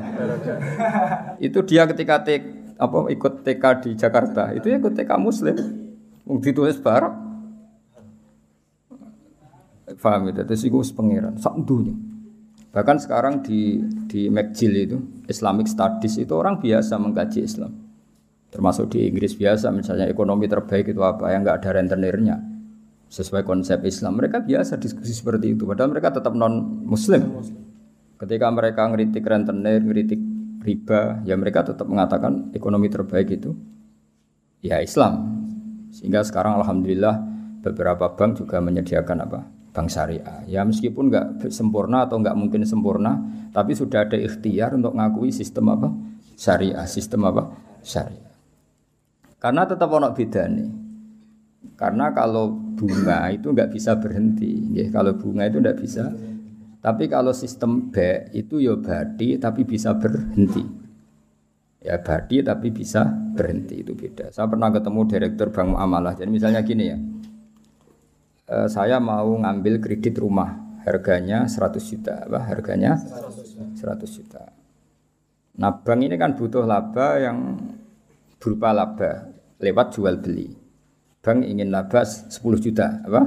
itu 1.40 1.58
dia 1.64 1.88
ketika 1.88 2.20
tek, 2.20 2.44
apa 2.76 3.08
ikut 3.08 3.40
TK 3.40 3.64
di 3.80 3.90
Jakarta, 3.96 4.52
itu 4.52 4.68
ya 4.68 4.76
ikut 4.76 4.92
TK 4.92 5.10
Muslim. 5.16 5.56
Wong 6.28 6.44
ditulis 6.44 6.76
Barok. 6.76 7.16
Paham 9.96 10.28
itu? 10.28 10.44
Terus 10.44 10.62
itu 10.68 10.78
pangeran, 10.92 11.40
sak 11.40 11.56
dunia. 11.64 11.96
Bahkan 12.70 12.96
sekarang 13.02 13.40
di 13.40 13.80
di 14.06 14.28
McGill 14.28 14.74
itu 14.76 14.96
Islamic 15.26 15.66
Studies 15.66 16.20
itu 16.20 16.30
orang 16.36 16.60
biasa 16.62 17.00
mengkaji 17.00 17.42
Islam 17.42 17.79
termasuk 18.50 18.90
di 18.90 19.06
Inggris 19.06 19.38
biasa 19.38 19.70
misalnya 19.70 20.10
ekonomi 20.10 20.50
terbaik 20.50 20.90
itu 20.90 21.00
apa 21.06 21.30
yang 21.30 21.46
nggak 21.46 21.62
ada 21.62 21.70
rentenirnya. 21.80 22.36
Sesuai 23.10 23.42
konsep 23.42 23.82
Islam 23.82 24.18
mereka 24.18 24.38
biasa 24.42 24.78
diskusi 24.78 25.10
seperti 25.10 25.54
itu. 25.54 25.66
Padahal 25.66 25.90
mereka 25.90 26.14
tetap 26.14 26.34
non 26.34 26.82
Muslim 26.86 27.42
ketika 28.20 28.46
mereka 28.52 28.86
ngeritik 28.90 29.24
rentenir 29.24 29.80
ngeritik 29.80 30.20
riba 30.60 31.24
ya 31.24 31.34
mereka 31.40 31.64
tetap 31.64 31.88
mengatakan 31.88 32.52
ekonomi 32.52 32.90
terbaik 32.90 33.30
itu 33.34 33.54
ya 34.62 34.82
Islam. 34.82 35.42
Sehingga 35.90 36.22
sekarang 36.22 36.62
alhamdulillah 36.62 37.18
beberapa 37.66 38.14
bank 38.14 38.46
juga 38.46 38.62
menyediakan 38.62 39.26
apa? 39.26 39.40
Bank 39.70 39.90
syariah. 39.90 40.46
Ya 40.46 40.62
meskipun 40.66 41.10
nggak 41.10 41.50
sempurna 41.50 42.06
atau 42.06 42.18
nggak 42.18 42.34
mungkin 42.34 42.62
sempurna 42.66 43.18
tapi 43.50 43.74
sudah 43.74 44.06
ada 44.06 44.18
ikhtiar 44.18 44.74
untuk 44.74 44.94
ngakui 44.94 45.34
sistem 45.34 45.70
apa? 45.74 45.88
Syariah 46.38 46.86
sistem 46.86 47.26
apa? 47.26 47.50
Syariah 47.82 48.29
karena 49.40 49.64
tetap 49.64 49.88
ono 49.88 50.12
nih. 50.12 50.68
Karena 51.81 52.12
kalau 52.12 52.53
bunga 52.53 53.33
itu 53.33 53.57
nggak 53.57 53.72
bisa 53.72 53.96
berhenti, 53.96 54.76
ya, 54.76 54.92
kalau 54.92 55.16
bunga 55.16 55.48
itu 55.48 55.64
nggak 55.64 55.81
bisa. 55.81 56.12
Tapi 56.81 57.09
kalau 57.09 57.33
sistem 57.33 57.88
B 57.88 57.96
itu 58.37 58.61
ya 58.61 58.76
badi 58.76 59.40
tapi 59.40 59.64
bisa 59.64 59.96
berhenti. 59.96 60.61
Ya 61.81 61.96
badi 61.96 62.44
tapi 62.44 62.68
bisa 62.68 63.09
berhenti 63.33 63.81
itu 63.81 63.96
beda. 63.96 64.29
Saya 64.29 64.44
pernah 64.48 64.68
ketemu 64.68 65.00
direktur 65.09 65.48
bank 65.48 65.76
amalah. 65.76 66.12
Jadi 66.12 66.29
misalnya 66.29 66.61
gini 66.61 66.85
ya, 66.88 66.96
e, 68.44 68.57
saya 68.68 69.00
mau 69.00 69.33
ngambil 69.40 69.81
kredit 69.81 70.20
rumah 70.20 70.57
harganya 70.85 71.48
100 71.48 71.81
juta, 71.81 72.29
apa 72.29 72.44
harganya 72.44 72.96
100 72.96 74.05
juta. 74.09 74.53
Nah 75.57 75.72
bank 75.81 76.00
ini 76.05 76.16
kan 76.20 76.37
butuh 76.37 76.68
laba 76.68 77.20
yang 77.20 77.57
berupa 78.40 78.72
laba 78.72 79.29
lewat 79.60 79.86
jual 79.94 80.18
beli. 80.18 80.48
Bank 81.20 81.44
ingin 81.44 81.68
laba 81.68 82.00
10 82.02 82.32
juta, 82.64 83.04
apa? 83.04 83.22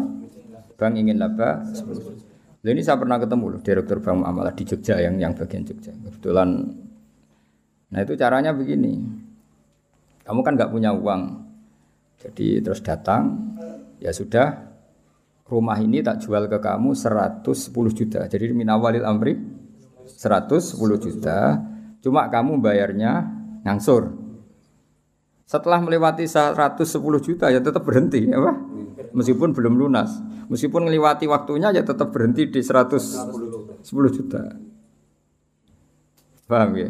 Bank 0.75 0.93
ingin 0.97 1.21
laba 1.21 1.61
10 1.61 1.85
juta. 1.93 2.23
Lalu 2.63 2.79
ini 2.79 2.81
saya 2.81 2.97
pernah 2.97 3.21
ketemu 3.21 3.45
loh, 3.53 3.61
direktur 3.61 3.99
bank 4.01 4.23
muamalah 4.23 4.55
di 4.55 4.63
Jogja 4.65 4.97
yang 4.97 5.21
yang 5.21 5.37
bagian 5.37 5.61
Jogja. 5.67 5.93
Kebetulan, 5.93 6.49
nah 7.91 7.99
itu 8.01 8.17
caranya 8.17 8.55
begini. 8.55 8.97
Kamu 10.23 10.39
kan 10.41 10.55
nggak 10.55 10.71
punya 10.71 10.95
uang, 10.95 11.21
jadi 12.23 12.63
terus 12.63 12.79
datang, 12.79 13.53
ya 13.99 14.15
sudah 14.15 14.73
rumah 15.43 15.75
ini 15.75 15.99
tak 15.99 16.23
jual 16.23 16.47
ke 16.47 16.57
kamu 16.63 16.95
110 16.95 17.43
juta. 17.91 18.25
Jadi 18.31 18.55
minawalil 18.55 19.03
amri 19.03 19.35
110 20.07 21.03
juta. 21.03 21.59
Cuma 21.99 22.31
kamu 22.31 22.63
bayarnya 22.63 23.27
ngangsur. 23.67 24.22
Setelah 25.53 25.85
melewati 25.85 26.25
110 26.25 26.81
juta 27.21 27.45
ya 27.53 27.61
tetap 27.61 27.85
berhenti, 27.85 28.25
ya 28.25 28.41
Pak? 28.41 28.55
Meskipun 29.13 29.53
belum 29.53 29.77
lunas. 29.77 30.17
Meskipun 30.49 30.89
melewati 30.89 31.29
waktunya 31.29 31.69
ya 31.69 31.85
tetap 31.85 32.09
berhenti 32.09 32.49
di 32.49 32.57
110 32.57 33.85
juta. 34.09 34.41
Paham 36.49 36.73
ya? 36.73 36.89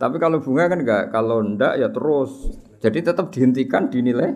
Tapi 0.00 0.16
kalau 0.16 0.40
bunga 0.40 0.72
kan 0.72 0.80
enggak, 0.80 1.12
kalau 1.12 1.44
enggak 1.44 1.76
ya 1.76 1.92
terus. 1.92 2.56
Jadi 2.80 3.04
tetap 3.04 3.28
dihentikan 3.28 3.92
dinilai 3.92 4.32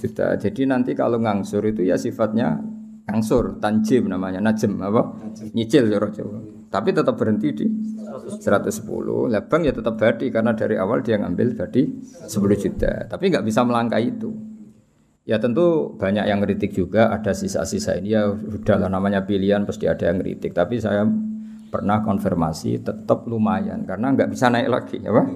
juta. 0.00 0.40
Jadi 0.40 0.64
nanti 0.64 0.96
kalau 0.96 1.20
ngangsur 1.20 1.60
itu 1.60 1.84
ya 1.84 2.00
sifatnya 2.00 2.56
ngangsur, 3.04 3.60
tanjim 3.60 4.08
namanya, 4.08 4.40
najem 4.40 4.80
apa? 4.80 5.12
Nyicil 5.52 5.92
ya 5.92 6.00
Jawa. 6.00 6.55
Tapi 6.66 6.90
tetap 6.90 7.14
berhenti 7.14 7.48
di 7.54 7.66
110. 7.66 9.30
Lah 9.30 9.42
bank 9.46 9.62
ya 9.66 9.72
tetap 9.72 9.94
badi 9.96 10.28
karena 10.28 10.52
dari 10.52 10.74
awal 10.76 11.00
dia 11.00 11.16
ngambil 11.18 11.54
badi 11.54 11.86
10 12.26 12.30
juta. 12.58 13.06
Tapi 13.06 13.24
nggak 13.30 13.44
bisa 13.46 13.62
melangkah 13.62 14.02
itu. 14.02 14.34
Ya 15.26 15.42
tentu 15.42 15.98
banyak 15.98 16.22
yang 16.30 16.38
ngeritik 16.38 16.70
juga, 16.70 17.10
ada 17.10 17.34
sisa-sisa 17.34 17.98
ini 17.98 18.14
ya 18.14 18.30
udahlah 18.30 18.86
namanya 18.86 19.26
pilihan 19.26 19.66
pasti 19.66 19.90
ada 19.90 20.06
yang 20.06 20.22
ngeritik. 20.22 20.54
Tapi 20.54 20.78
saya 20.78 21.02
pernah 21.66 21.98
konfirmasi 22.06 22.78
tetap 22.86 23.26
lumayan 23.26 23.82
karena 23.82 24.14
nggak 24.14 24.30
bisa 24.30 24.46
naik 24.46 24.70
lagi, 24.70 25.02
Pak? 25.02 25.26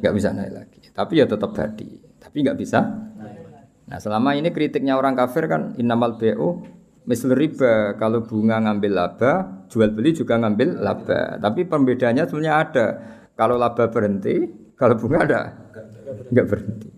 Nggak 0.00 0.14
bisa 0.16 0.28
naik 0.32 0.52
lagi. 0.56 0.80
Tapi 0.96 1.12
ya 1.20 1.26
tetap 1.28 1.52
badi. 1.52 1.88
Tapi 2.16 2.36
nggak 2.40 2.56
bisa. 2.56 2.80
Nah 3.88 3.98
selama 4.00 4.36
ini 4.36 4.52
kritiknya 4.52 4.96
orang 4.96 5.16
kafir 5.16 5.48
kan 5.48 5.72
innamal 5.80 6.20
BO 6.20 6.60
misal 7.08 7.32
riba 7.32 7.96
kalau 7.96 8.20
bunga 8.20 8.60
ngambil 8.60 8.92
laba 8.92 9.57
jual 9.68 9.92
beli 9.92 10.16
juga 10.16 10.40
ngambil 10.40 10.80
laba. 10.80 11.36
Tapi 11.38 11.68
perbedaannya 11.68 12.24
sebenarnya 12.24 12.54
ada. 12.56 12.86
Kalau 13.38 13.54
laba 13.54 13.86
berhenti 13.86 14.68
kalau 14.74 14.94
bunga 14.94 15.18
ada? 15.24 15.40
Nggak 16.32 16.46
berhenti. 16.46 16.88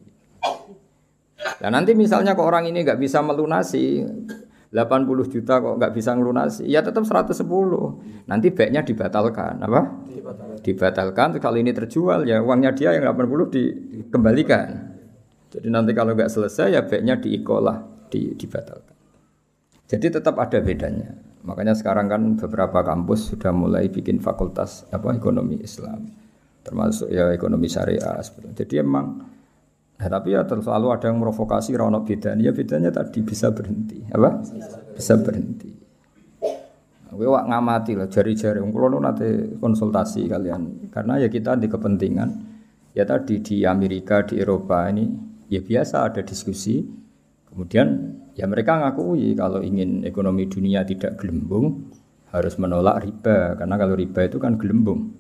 Nah 1.61 1.71
nanti 1.73 1.93
misalnya 1.93 2.33
kok 2.33 2.45
orang 2.45 2.69
ini 2.69 2.85
nggak 2.85 3.01
bisa 3.01 3.21
melunasi 3.21 4.01
80 4.71 5.33
juta 5.35 5.59
kok 5.59 5.75
nggak 5.83 5.93
bisa 5.93 6.15
melunasi 6.15 6.63
ya 6.71 6.79
tetap 6.79 7.03
110 7.03 7.43
nanti 8.31 8.49
baiknya 8.55 8.87
dibatalkan 8.87 9.59
apa? 9.61 9.81
Dibatalkan. 10.61 11.29
Kalau 11.41 11.57
ini 11.59 11.73
terjual 11.73 12.29
ya 12.29 12.41
uangnya 12.41 12.73
dia 12.77 12.95
yang 12.95 13.09
80 13.13 13.51
dikembalikan. 13.51 14.69
Jadi 15.51 15.69
nanti 15.69 15.91
kalau 15.97 16.15
nggak 16.15 16.31
selesai 16.31 16.71
ya 16.71 16.81
baiknya 16.87 17.19
diikolah 17.19 18.09
di, 18.09 18.37
dibatalkan. 18.39 18.97
Jadi 19.91 20.07
tetap 20.07 20.39
ada 20.39 20.63
bedanya. 20.63 21.30
Makanya 21.41 21.73
sekarang 21.73 22.07
kan 22.13 22.23
beberapa 22.37 22.85
kampus 22.85 23.33
sudah 23.33 23.49
mulai 23.49 23.89
bikin 23.89 24.21
fakultas 24.21 24.85
apa 24.93 25.17
ekonomi 25.17 25.57
Islam, 25.65 26.05
termasuk 26.61 27.09
ya 27.09 27.33
ekonomi 27.33 27.65
syariah. 27.65 28.21
Jadi 28.53 28.75
emang, 28.77 29.25
nah, 29.97 30.09
tapi 30.13 30.37
ya 30.37 30.45
selalu 30.45 30.87
ada 30.93 31.09
yang 31.09 31.17
merovokasi 31.17 31.73
rono 31.81 32.05
bedanya. 32.05 32.45
Ya 32.45 32.53
bedanya 32.53 32.93
tadi 32.93 33.25
bisa 33.25 33.49
berhenti, 33.57 34.05
apa? 34.13 34.45
Bisa 34.93 35.17
berhenti. 35.17 35.73
Gue 37.11 37.27
wak 37.27 37.49
ngamati 37.51 37.99
lah 37.99 38.07
jari-jari. 38.07 38.63
Kalau 38.63 39.01
nanti 39.03 39.59
konsultasi 39.59 40.31
kalian, 40.31 40.93
karena 40.95 41.19
ya 41.19 41.29
kita 41.33 41.57
di 41.57 41.67
kepentingan. 41.67 42.31
Ya 42.91 43.07
tadi 43.07 43.39
di 43.39 43.63
Amerika, 43.67 44.23
di 44.27 44.39
Eropa 44.43 44.87
ini 44.91 45.09
ya 45.49 45.63
biasa 45.63 46.07
ada 46.07 46.23
diskusi. 46.23 46.83
Kemudian 47.51 48.15
Ya 48.41 48.49
mereka 48.49 48.81
ngakui 48.81 49.37
kalau 49.37 49.61
ingin 49.61 50.01
ekonomi 50.09 50.49
dunia 50.49 50.81
tidak 50.89 51.21
gelembung 51.21 51.93
harus 52.33 52.57
menolak 52.57 53.05
riba 53.05 53.53
karena 53.61 53.77
kalau 53.77 53.93
riba 53.93 54.21
itu 54.25 54.41
kan 54.41 54.57
gelembung. 54.57 55.13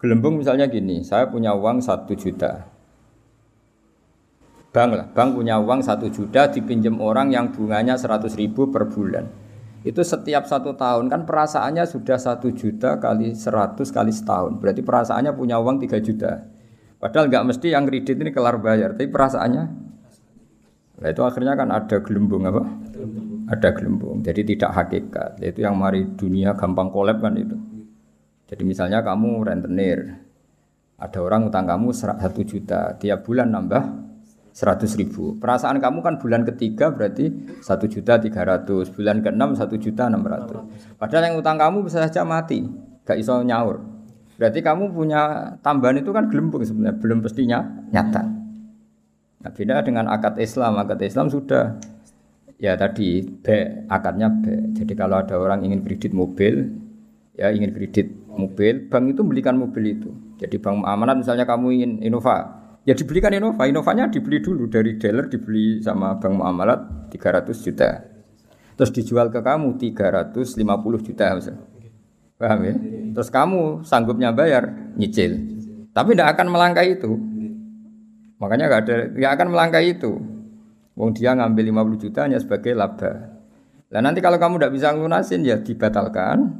Gelembung 0.00 0.40
misalnya 0.40 0.64
gini, 0.64 1.04
saya 1.04 1.28
punya 1.28 1.52
uang 1.52 1.84
satu 1.84 2.16
juta. 2.16 2.64
Bank 4.72 4.90
lah, 4.96 5.06
bank 5.12 5.36
punya 5.36 5.60
uang 5.60 5.84
satu 5.84 6.08
juta 6.08 6.48
dipinjam 6.48 7.04
orang 7.04 7.36
yang 7.36 7.52
bunganya 7.52 8.00
seratus 8.00 8.32
ribu 8.32 8.72
per 8.72 8.88
bulan. 8.88 9.28
Itu 9.84 10.00
setiap 10.00 10.48
satu 10.48 10.72
tahun 10.72 11.12
kan 11.12 11.28
perasaannya 11.28 11.84
sudah 11.84 12.16
satu 12.16 12.48
juta 12.56 12.96
kali 12.96 13.36
seratus 13.36 13.92
kali 13.92 14.08
setahun. 14.08 14.56
Berarti 14.56 14.80
perasaannya 14.80 15.36
punya 15.36 15.60
uang 15.60 15.84
tiga 15.84 16.00
juta. 16.00 16.48
Padahal 16.96 17.28
nggak 17.28 17.44
mesti 17.44 17.76
yang 17.76 17.84
kredit 17.84 18.16
ini 18.16 18.32
kelar 18.32 18.56
bayar, 18.56 18.96
tapi 18.96 19.12
perasaannya 19.12 19.87
Nah 20.98 21.08
itu 21.08 21.22
akhirnya 21.22 21.54
kan 21.54 21.70
ada 21.70 21.96
gelembung 22.02 22.42
apa? 22.46 22.62
Ada 23.48 23.70
gelembung. 23.74 24.20
Jadi 24.20 24.54
tidak 24.54 24.70
hakikat. 24.74 25.38
Itu 25.38 25.62
yang 25.62 25.78
mari 25.78 26.04
dunia 26.18 26.58
gampang 26.58 26.90
kolab 26.90 27.22
kan 27.22 27.38
itu. 27.38 27.54
Jadi 28.48 28.62
misalnya 28.64 29.04
kamu 29.04 29.44
rentenir, 29.44 30.24
ada 30.98 31.18
orang 31.20 31.46
utang 31.46 31.68
kamu 31.68 31.92
satu 31.92 32.42
juta, 32.42 32.96
tiap 32.96 33.22
bulan 33.28 33.52
nambah 33.52 34.08
seratus 34.56 34.98
ribu. 34.98 35.36
Perasaan 35.38 35.78
kamu 35.78 36.02
kan 36.02 36.14
bulan 36.18 36.42
ketiga 36.42 36.90
berarti 36.90 37.30
satu 37.62 37.86
juta 37.86 38.18
tiga 38.18 38.42
ratus, 38.42 38.90
bulan 38.90 39.22
keenam 39.22 39.54
satu 39.54 39.78
juta 39.78 40.08
enam 40.08 40.24
ratus. 40.26 40.64
Padahal 40.98 41.30
yang 41.30 41.36
utang 41.38 41.60
kamu 41.60 41.86
bisa 41.86 42.02
saja 42.02 42.26
mati, 42.26 42.66
gak 43.04 43.20
iso 43.20 43.38
nyaur. 43.44 43.84
Berarti 44.34 44.58
kamu 44.62 44.90
punya 44.94 45.54
tambahan 45.62 46.00
itu 46.02 46.10
kan 46.10 46.26
gelembung 46.26 46.62
sebenarnya, 46.64 46.98
belum 46.98 47.18
pastinya 47.22 47.58
nyata. 47.94 48.37
Nah, 49.38 49.50
beda 49.54 49.86
dengan 49.86 50.10
akad 50.10 50.38
Islam. 50.42 50.78
Akad 50.82 50.98
Islam 51.02 51.30
sudah 51.30 51.78
ya 52.58 52.74
tadi 52.74 53.22
B, 53.22 53.46
akadnya 53.86 54.28
B. 54.30 54.74
Jadi 54.74 54.92
kalau 54.98 55.22
ada 55.22 55.38
orang 55.38 55.62
ingin 55.62 55.86
kredit 55.86 56.10
mobil, 56.10 56.66
ya 57.38 57.54
ingin 57.54 57.70
kredit 57.70 58.10
mobil, 58.26 58.90
bank 58.90 59.14
itu 59.14 59.22
belikan 59.22 59.54
mobil 59.54 59.98
itu. 59.98 60.10
Jadi 60.38 60.58
bank 60.58 60.82
amanat 60.82 61.22
misalnya 61.22 61.46
kamu 61.46 61.66
ingin 61.74 61.92
Innova, 62.02 62.58
Ya 62.88 62.96
dibelikan 62.96 63.28
Innova, 63.36 63.68
Innovanya 63.68 64.08
dibeli 64.08 64.40
dulu 64.40 64.64
dari 64.64 64.96
dealer 64.96 65.28
dibeli 65.28 65.84
sama 65.84 66.16
Bank 66.16 66.40
Muamalat 66.40 67.12
300 67.12 67.52
juta. 67.60 68.00
Terus 68.80 68.90
dijual 68.96 69.28
ke 69.28 69.44
kamu 69.44 69.76
350 69.76 70.56
juta 71.04 71.36
misalnya. 71.36 71.68
Paham 72.40 72.60
ya? 72.64 72.74
Terus 73.12 73.28
kamu 73.28 73.84
sanggupnya 73.84 74.32
bayar, 74.32 74.94
nyicil. 74.96 75.36
Tapi 75.92 76.16
tidak 76.16 76.38
akan 76.38 76.46
melangkah 76.48 76.86
itu. 76.86 77.18
Makanya 78.38 78.64
nggak 78.70 78.82
ada, 78.86 78.96
nggak 79.14 79.32
akan 79.34 79.46
melangkah 79.50 79.82
itu. 79.82 80.18
Wong 80.98 81.14
dia 81.14 81.34
ngambil 81.34 81.70
50 81.94 82.02
juta 82.08 82.26
hanya 82.26 82.38
sebagai 82.42 82.74
laba. 82.74 83.38
Lah 83.88 84.00
nanti 84.02 84.18
kalau 84.18 84.38
kamu 84.38 84.58
tidak 84.58 84.72
bisa 84.74 84.88
lunasin 84.94 85.46
ya 85.46 85.58
dibatalkan, 85.62 86.54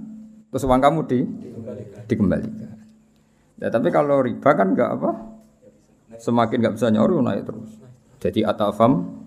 terus 0.51 0.62
uang 0.62 0.81
kamu 0.81 1.01
di 1.11 1.19
dikembalikan. 1.27 2.03
dikembalikan. 2.07 2.71
Ya, 3.59 3.69
tapi 3.75 3.91
kalau 3.91 4.23
riba 4.23 4.51
kan 4.55 4.75
nggak 4.75 4.91
apa, 4.95 5.11
semakin 6.19 6.57
nggak 6.62 6.75
bisa 6.79 6.88
nyoru 6.95 7.19
naik 7.23 7.43
terus. 7.47 7.71
Jadi 8.19 8.43
atafam 8.43 9.19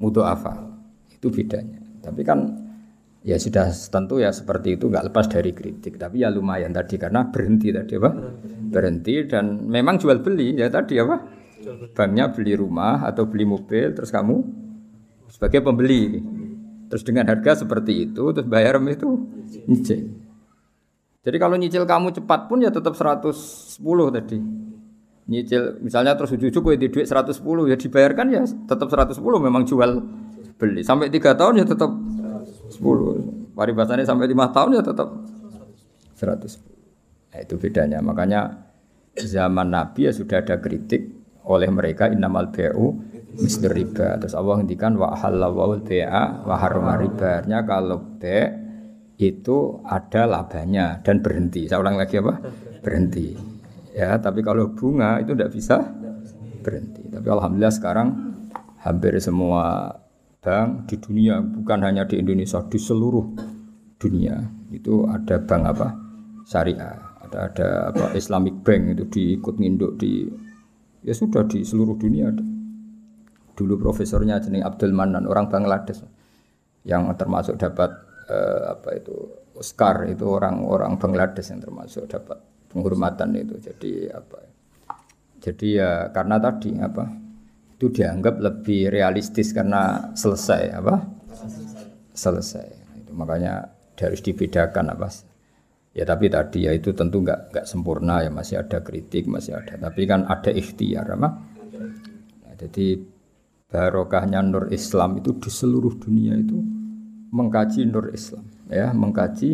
apa 0.00 0.52
itu 1.12 1.28
bedanya. 1.28 1.80
Tapi 2.04 2.22
kan 2.24 2.38
ya 3.26 3.36
sudah 3.36 3.68
tentu 3.72 4.22
ya 4.22 4.30
seperti 4.30 4.80
itu 4.80 4.88
nggak 4.88 5.12
lepas 5.12 5.26
dari 5.28 5.56
kritik. 5.56 5.96
Tapi 5.96 6.22
ya 6.24 6.32
lumayan 6.32 6.72
tadi 6.72 6.96
karena 7.00 7.28
berhenti 7.28 7.72
tadi 7.72 7.96
apa? 7.96 8.10
Berhenti 8.68 9.24
dan 9.24 9.66
memang 9.68 9.96
jual 9.96 10.20
beli 10.20 10.56
ya 10.56 10.68
tadi 10.68 11.00
apa? 11.00 11.37
Banknya 11.94 12.30
beli 12.30 12.54
rumah 12.54 13.02
atau 13.06 13.26
beli 13.26 13.44
mobil 13.44 13.90
terus 13.94 14.14
kamu 14.14 14.40
sebagai 15.28 15.60
pembeli 15.60 16.22
Terus 16.88 17.04
dengan 17.04 17.28
harga 17.28 17.64
seperti 17.64 18.08
itu, 18.08 18.32
terus 18.32 18.48
bayar 18.48 18.80
itu 18.88 19.28
nyicil. 19.68 20.08
Jadi 21.20 21.36
kalau 21.36 21.60
nyicil 21.60 21.84
kamu 21.84 22.16
cepat 22.16 22.48
pun 22.48 22.64
ya 22.64 22.72
tetap 22.72 22.96
110 22.96 23.28
tadi. 24.08 24.40
Nyicil 25.28 25.84
misalnya 25.84 26.16
terus 26.16 26.32
ujuk-ujuk 26.32 26.72
gue 26.72 26.76
di 26.80 26.88
duit 26.88 27.04
110 27.04 27.36
ya 27.68 27.76
dibayarkan 27.76 28.26
ya 28.32 28.42
tetap 28.48 28.88
110 28.88 29.20
memang 29.20 29.68
jual 29.68 30.00
beli. 30.56 30.80
Sampai 30.80 31.12
3 31.12 31.36
tahun 31.36 31.60
ya 31.60 31.66
tetap 31.68 31.92
10. 31.92 33.52
Paribasannya 33.52 34.08
sampai 34.08 34.24
5 34.32 34.56
tahun 34.56 34.70
ya 34.80 34.82
tetap 34.88 35.08
110. 36.16 36.64
Nah, 37.28 37.38
itu 37.44 37.54
bedanya. 37.60 38.00
Makanya 38.00 38.64
zaman 39.20 39.68
Nabi 39.68 40.08
ya 40.08 40.12
sudah 40.16 40.40
ada 40.40 40.56
kritik 40.56 41.17
oleh 41.48 41.68
mereka 41.72 42.12
innamal 42.12 42.52
bai'u 42.52 42.92
mislir 43.40 43.72
riba. 43.72 44.20
Terus 44.20 44.36
Allah 44.36 44.60
ngendikan 44.60 44.94
wa 45.00 45.16
halawul 45.16 45.80
bai'a 45.80 46.44
wa 46.44 46.54
harama 46.60 47.00
riba. 47.00 47.42
kalau 47.64 48.20
be 48.20 48.68
itu 49.18 49.82
ada 49.82 50.30
labanya 50.30 51.02
dan 51.02 51.24
berhenti. 51.24 51.66
Saya 51.66 51.82
ulang 51.82 51.98
lagi 51.98 52.22
apa? 52.22 52.38
Berhenti. 52.84 53.34
Ya, 53.96 54.14
tapi 54.22 54.46
kalau 54.46 54.70
bunga 54.78 55.18
itu 55.18 55.34
tidak 55.34 55.50
bisa 55.50 55.82
berhenti. 56.62 57.02
Tapi 57.10 57.26
alhamdulillah 57.26 57.74
sekarang 57.74 58.08
hampir 58.78 59.18
semua 59.18 59.90
bank 60.38 60.86
di 60.86 60.96
dunia 61.02 61.42
bukan 61.42 61.82
hanya 61.82 62.06
di 62.06 62.22
Indonesia 62.22 62.62
di 62.62 62.78
seluruh 62.78 63.26
dunia 63.98 64.38
itu 64.70 65.02
ada 65.10 65.42
bank 65.42 65.62
apa 65.66 65.88
syariah 66.46 66.94
ada 67.26 67.38
ada 67.50 67.68
apa 67.90 68.14
Islamic 68.14 68.62
Bank 68.62 68.94
itu 68.94 69.04
diikut 69.10 69.58
nginduk 69.58 69.98
di 69.98 70.30
ya 71.02 71.14
sudah 71.14 71.46
di 71.46 71.62
seluruh 71.62 71.98
dunia 71.98 72.30
ada. 72.30 72.44
Dulu 73.58 73.74
profesornya 73.78 74.38
jenis 74.38 74.62
Abdul 74.62 74.94
Manan 74.94 75.26
orang 75.26 75.50
Bangladesh 75.50 76.02
yang 76.86 77.10
termasuk 77.18 77.58
dapat 77.58 77.90
uh, 78.30 78.78
apa 78.78 78.90
itu 78.94 79.14
Oscar 79.58 80.06
itu 80.06 80.22
orang-orang 80.30 80.94
Bangladesh 80.94 81.50
yang 81.50 81.58
termasuk 81.58 82.06
dapat 82.06 82.38
penghormatan 82.70 83.34
itu. 83.34 83.58
Jadi 83.58 84.06
apa 84.10 84.38
jadi 85.38 85.66
ya 85.70 85.90
karena 86.10 86.38
tadi 86.38 86.74
apa 86.78 87.06
itu 87.78 87.94
dianggap 87.94 88.42
lebih 88.42 88.90
realistis 88.90 89.54
karena 89.54 90.14
selesai 90.14 90.74
apa 90.74 90.94
selesai. 92.14 92.66
Itu 93.02 93.14
makanya 93.14 93.70
harus 93.98 94.22
dibedakan 94.22 94.94
apa 94.94 95.10
ya 95.98 96.06
tapi 96.06 96.30
tadi 96.30 96.70
ya 96.70 96.70
itu 96.70 96.94
tentu 96.94 97.18
nggak 97.26 97.50
nggak 97.50 97.66
sempurna 97.66 98.22
ya 98.22 98.30
masih 98.30 98.62
ada 98.62 98.78
kritik 98.86 99.26
masih 99.26 99.58
ada. 99.58 99.74
Tapi 99.74 100.06
kan 100.06 100.30
ada 100.30 100.54
ikhtiar 100.54 101.10
apa? 101.10 101.28
Nah, 102.46 102.54
jadi 102.54 103.02
barokahnya 103.66 104.46
nur 104.46 104.70
Islam 104.70 105.18
itu 105.18 105.34
di 105.42 105.50
seluruh 105.50 105.98
dunia 105.98 106.38
itu 106.38 106.54
mengkaji 107.28 107.84
nur 107.90 108.14
Islam 108.14 108.46
ya 108.70 108.92
mengkaji 108.94 109.48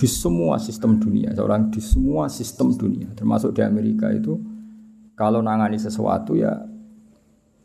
di 0.00 0.08
semua 0.08 0.56
sistem 0.56 0.96
dunia 0.96 1.34
seorang 1.36 1.68
di 1.68 1.82
semua 1.82 2.30
sistem 2.30 2.70
dunia. 2.70 3.10
Termasuk 3.18 3.50
di 3.52 3.66
Amerika 3.66 4.06
itu 4.14 4.38
kalau 5.18 5.42
nangani 5.42 5.82
sesuatu 5.82 6.38
ya 6.38 6.62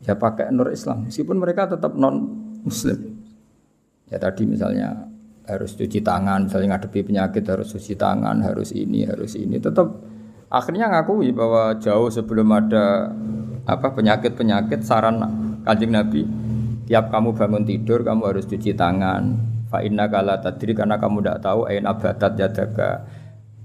ya 0.02 0.18
pakai 0.18 0.50
nur 0.50 0.74
Islam. 0.74 1.06
Meskipun 1.06 1.38
mereka 1.38 1.70
tetap 1.70 1.94
non 1.94 2.34
muslim 2.66 2.98
ya 4.10 4.18
tadi 4.20 4.44
misalnya 4.44 5.07
harus 5.48 5.72
cuci 5.74 6.04
tangan 6.04 6.46
misalnya 6.46 6.76
ngadepi 6.76 7.08
penyakit 7.08 7.42
harus 7.48 7.72
cuci 7.72 7.96
tangan 7.96 8.44
harus 8.44 8.76
ini 8.76 9.08
harus 9.08 9.34
ini 9.34 9.56
tetap 9.56 9.88
akhirnya 10.52 10.92
ngakui 10.92 11.32
bahwa 11.32 11.74
jauh 11.80 12.12
sebelum 12.12 12.52
ada 12.52 13.10
apa 13.68 13.92
penyakit-penyakit 13.92 14.80
saran 14.80 15.20
Kanjeng 15.68 15.92
Nabi, 15.92 16.24
tiap 16.88 17.12
kamu 17.12 17.36
bangun 17.36 17.68
tidur 17.68 18.00
kamu 18.00 18.32
harus 18.32 18.48
cuci 18.48 18.72
tangan. 18.72 19.36
Fa 19.68 19.84
inna 19.84 20.08
kala 20.08 20.40
tadri 20.40 20.72
karena 20.72 20.96
kamu 20.96 21.20
tidak 21.20 21.44
tahu 21.44 21.68
ain 21.68 21.84
abadat 21.84 22.32
yadaka. 22.40 23.04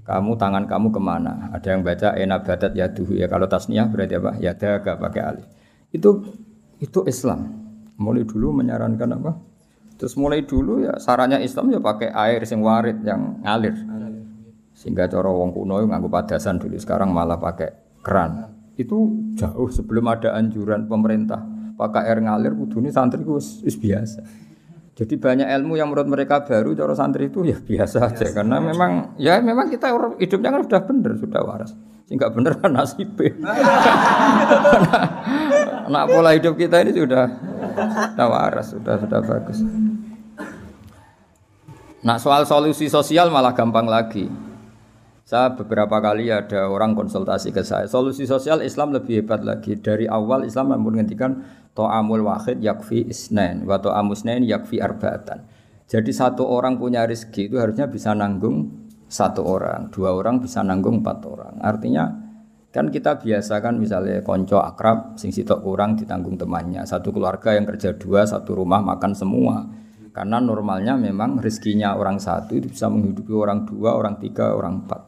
Kamu 0.04 0.36
tangan 0.36 0.68
kamu 0.68 0.92
ke 0.92 1.00
mana? 1.00 1.48
Ada 1.56 1.72
yang 1.72 1.80
baca 1.80 2.12
ain 2.12 2.28
abadat 2.28 2.76
yaduhu 2.76 3.16
ya 3.16 3.24
kalau 3.24 3.48
tasniah 3.48 3.88
berarti 3.88 4.20
apa? 4.20 4.36
Yadaka 4.36 5.00
pakai 5.00 5.22
alif. 5.24 5.48
Itu 5.88 6.28
itu 6.76 7.08
Islam. 7.08 7.48
Mulai 7.96 8.28
dulu 8.28 8.52
menyarankan 8.52 9.08
apa? 9.16 9.32
Terus 9.94 10.14
mulai 10.18 10.42
dulu 10.42 10.82
ya 10.82 10.98
sarannya 10.98 11.38
Islam 11.40 11.70
ya 11.70 11.78
pakai 11.78 12.10
air 12.10 12.42
sing 12.44 12.60
warid 12.60 13.02
yang 13.06 13.40
ngalir. 13.42 13.74
Sehingga 14.74 15.06
cara 15.06 15.30
wong 15.30 15.54
kuno 15.54 15.78
nganggo 15.86 16.10
padasan 16.10 16.58
dulu 16.58 16.74
sekarang 16.76 17.14
malah 17.14 17.38
pakai 17.38 18.00
keran. 18.02 18.50
Itu 18.74 19.30
jauh 19.38 19.70
sebelum 19.70 20.10
ada 20.10 20.34
anjuran 20.34 20.90
pemerintah 20.90 21.38
pakai 21.78 22.10
air 22.10 22.18
ngalir 22.22 22.54
kudune 22.58 22.90
santri 22.90 23.22
ku 23.22 23.38
wis 23.38 23.76
biasa. 23.78 24.44
Jadi 24.94 25.18
banyak 25.18 25.50
ilmu 25.50 25.74
yang 25.74 25.90
menurut 25.90 26.06
mereka 26.06 26.46
baru 26.46 26.70
cara 26.78 26.94
santri 26.94 27.26
itu 27.26 27.42
ya 27.42 27.58
biasa 27.58 28.14
aja 28.14 28.30
karena 28.30 28.62
memang 28.62 29.18
ya 29.18 29.42
memang 29.42 29.66
kita 29.66 29.90
hidupnya 30.22 30.54
kan 30.54 30.62
sudah 30.62 30.80
benar 30.86 31.12
sudah 31.18 31.40
waras. 31.42 31.74
Sehingga 32.06 32.30
benar 32.30 32.60
kan 32.62 32.70
nasib. 32.70 33.16
nah, 35.92 36.04
pola 36.04 36.36
hidup 36.36 36.54
kita 36.54 36.84
ini 36.84 36.92
sudah 36.94 37.26
sudah 37.74 38.28
waras, 38.30 38.66
sudah 38.72 38.94
sudah 39.02 39.20
bagus. 39.20 39.58
Nah 42.04 42.16
soal 42.20 42.44
solusi 42.44 42.86
sosial 42.88 43.32
malah 43.32 43.56
gampang 43.56 43.88
lagi. 43.88 44.28
Saya 45.24 45.56
beberapa 45.56 46.04
kali 46.04 46.28
ada 46.28 46.68
orang 46.68 46.92
konsultasi 46.92 47.48
ke 47.48 47.64
saya. 47.64 47.88
Solusi 47.88 48.28
sosial 48.28 48.60
Islam 48.60 48.92
lebih 48.92 49.24
hebat 49.24 49.40
lagi. 49.40 49.72
Dari 49.80 50.04
awal 50.04 50.44
Islam 50.44 50.76
menghentikan 50.76 51.40
to'amul 51.72 52.28
wahid 52.28 52.60
yakfi 52.60 53.08
isnen 53.08 53.64
wa 53.64 53.80
to'amusnen 53.80 54.44
yakfi 54.44 54.84
arba'atan. 54.84 55.48
Jadi 55.88 56.12
satu 56.12 56.44
orang 56.44 56.76
punya 56.76 57.08
rezeki 57.08 57.48
itu 57.48 57.56
harusnya 57.56 57.88
bisa 57.88 58.12
nanggung 58.12 58.84
satu 59.08 59.44
orang, 59.44 59.88
dua 59.92 60.16
orang 60.16 60.40
bisa 60.40 60.64
nanggung 60.64 61.04
empat 61.04 61.18
orang. 61.28 61.54
Artinya 61.60 62.23
kan 62.74 62.90
kita 62.90 63.22
biasa 63.22 63.62
kan 63.62 63.78
misalnya 63.78 64.18
konco 64.26 64.58
akrab 64.58 65.14
sing 65.14 65.30
sitok 65.30 65.62
kurang 65.62 65.94
ditanggung 65.94 66.34
temannya. 66.34 66.82
Satu 66.82 67.14
keluarga 67.14 67.54
yang 67.54 67.70
kerja 67.70 67.94
dua, 67.94 68.26
satu 68.26 68.58
rumah 68.58 68.82
makan 68.82 69.14
semua. 69.14 69.62
Karena 70.10 70.42
normalnya 70.42 70.98
memang 70.98 71.38
rezekinya 71.38 71.94
orang 71.94 72.18
satu 72.18 72.58
itu 72.58 72.74
bisa 72.74 72.90
menghidupi 72.90 73.30
orang 73.30 73.62
dua, 73.62 73.94
orang 73.94 74.18
tiga, 74.18 74.58
orang 74.58 74.82
empat. 74.82 75.00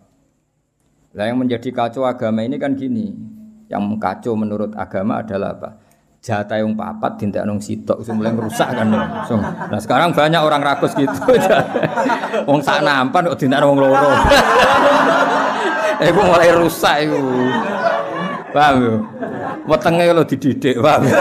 Nah 1.18 1.24
yang 1.26 1.42
menjadi 1.42 1.74
kacau 1.74 2.06
agama 2.06 2.46
ini 2.46 2.54
kan 2.54 2.78
gini. 2.78 3.10
Yang 3.66 3.98
kacau 3.98 4.38
menurut 4.38 4.70
agama 4.78 5.26
adalah 5.26 5.58
apa? 5.58 5.70
jatah 6.26 6.58
yang 6.58 6.74
papat 6.74 7.22
tindak 7.22 7.46
nong 7.46 7.62
sitok 7.62 8.02
mulai 8.10 8.34
merusak 8.34 8.66
kan 8.66 8.90
langsung. 8.90 9.38
Nah 9.38 9.78
sekarang 9.78 10.10
banyak 10.10 10.42
orang 10.42 10.58
rakus 10.58 10.90
gitu. 10.98 11.14
Wong 12.50 12.58
sak 12.66 12.82
nampan 12.82 13.30
kok 13.30 13.38
tindak 13.38 13.62
wong 13.62 13.78
loro. 13.78 14.10
Iku 16.00 16.20
mulai 16.20 16.50
rusak 16.52 17.08
iku. 17.08 17.18
Paham 18.52 18.74
yo? 18.80 18.94
Wetenge 19.66 20.04
kalau 20.08 20.24
dididik, 20.24 20.76
paham. 20.78 21.02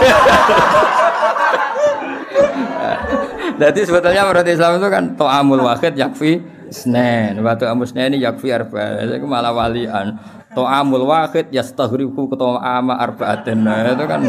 Jadi 3.56 3.80
sebetulnya 3.88 4.28
menurut 4.28 4.44
Islam 4.44 4.76
itu 4.76 4.88
kan 4.92 5.04
to'amul 5.16 5.64
wahid 5.64 5.96
yakfi 5.96 6.44
senen. 6.68 7.40
Waktu 7.40 7.64
amusnya 7.64 8.04
ini 8.04 8.20
yakfi 8.20 8.52
arba. 8.52 9.00
Itu 9.00 9.24
malah 9.24 9.56
walian 9.56 10.20
To'amul 10.56 11.04
wahid 11.04 11.52
yastaghriku 11.52 12.32
ama 12.60 12.96
arba'atin. 12.96 13.60
Nah, 13.60 13.92
itu 13.92 14.04
kan 14.08 14.20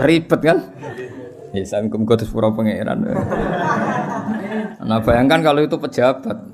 ribet 0.00 0.40
kan? 0.40 0.58
Ya 1.52 1.60
saya 1.68 1.84
kudu 1.86 2.24
pura 2.32 2.48
pangeran. 2.48 3.04
Nah, 4.80 4.98
bayangkan 5.04 5.44
kalau 5.44 5.60
itu 5.60 5.76
pejabat 5.76 6.53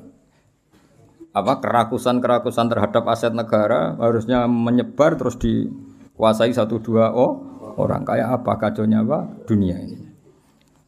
apa 1.30 1.62
kerakusan-kerakusan 1.62 2.66
terhadap 2.66 3.06
aset 3.06 3.30
negara 3.30 3.94
harusnya 4.02 4.50
menyebar 4.50 5.14
terus 5.14 5.38
dikuasai 5.38 6.50
satu 6.50 6.82
dua 6.82 7.14
oh 7.14 7.50
orang. 7.78 8.02
Kayak 8.02 8.42
apa 8.42 8.52
kacaunya 8.58 9.00
apa? 9.00 9.46
Dunia 9.46 9.78
ini. 9.78 10.10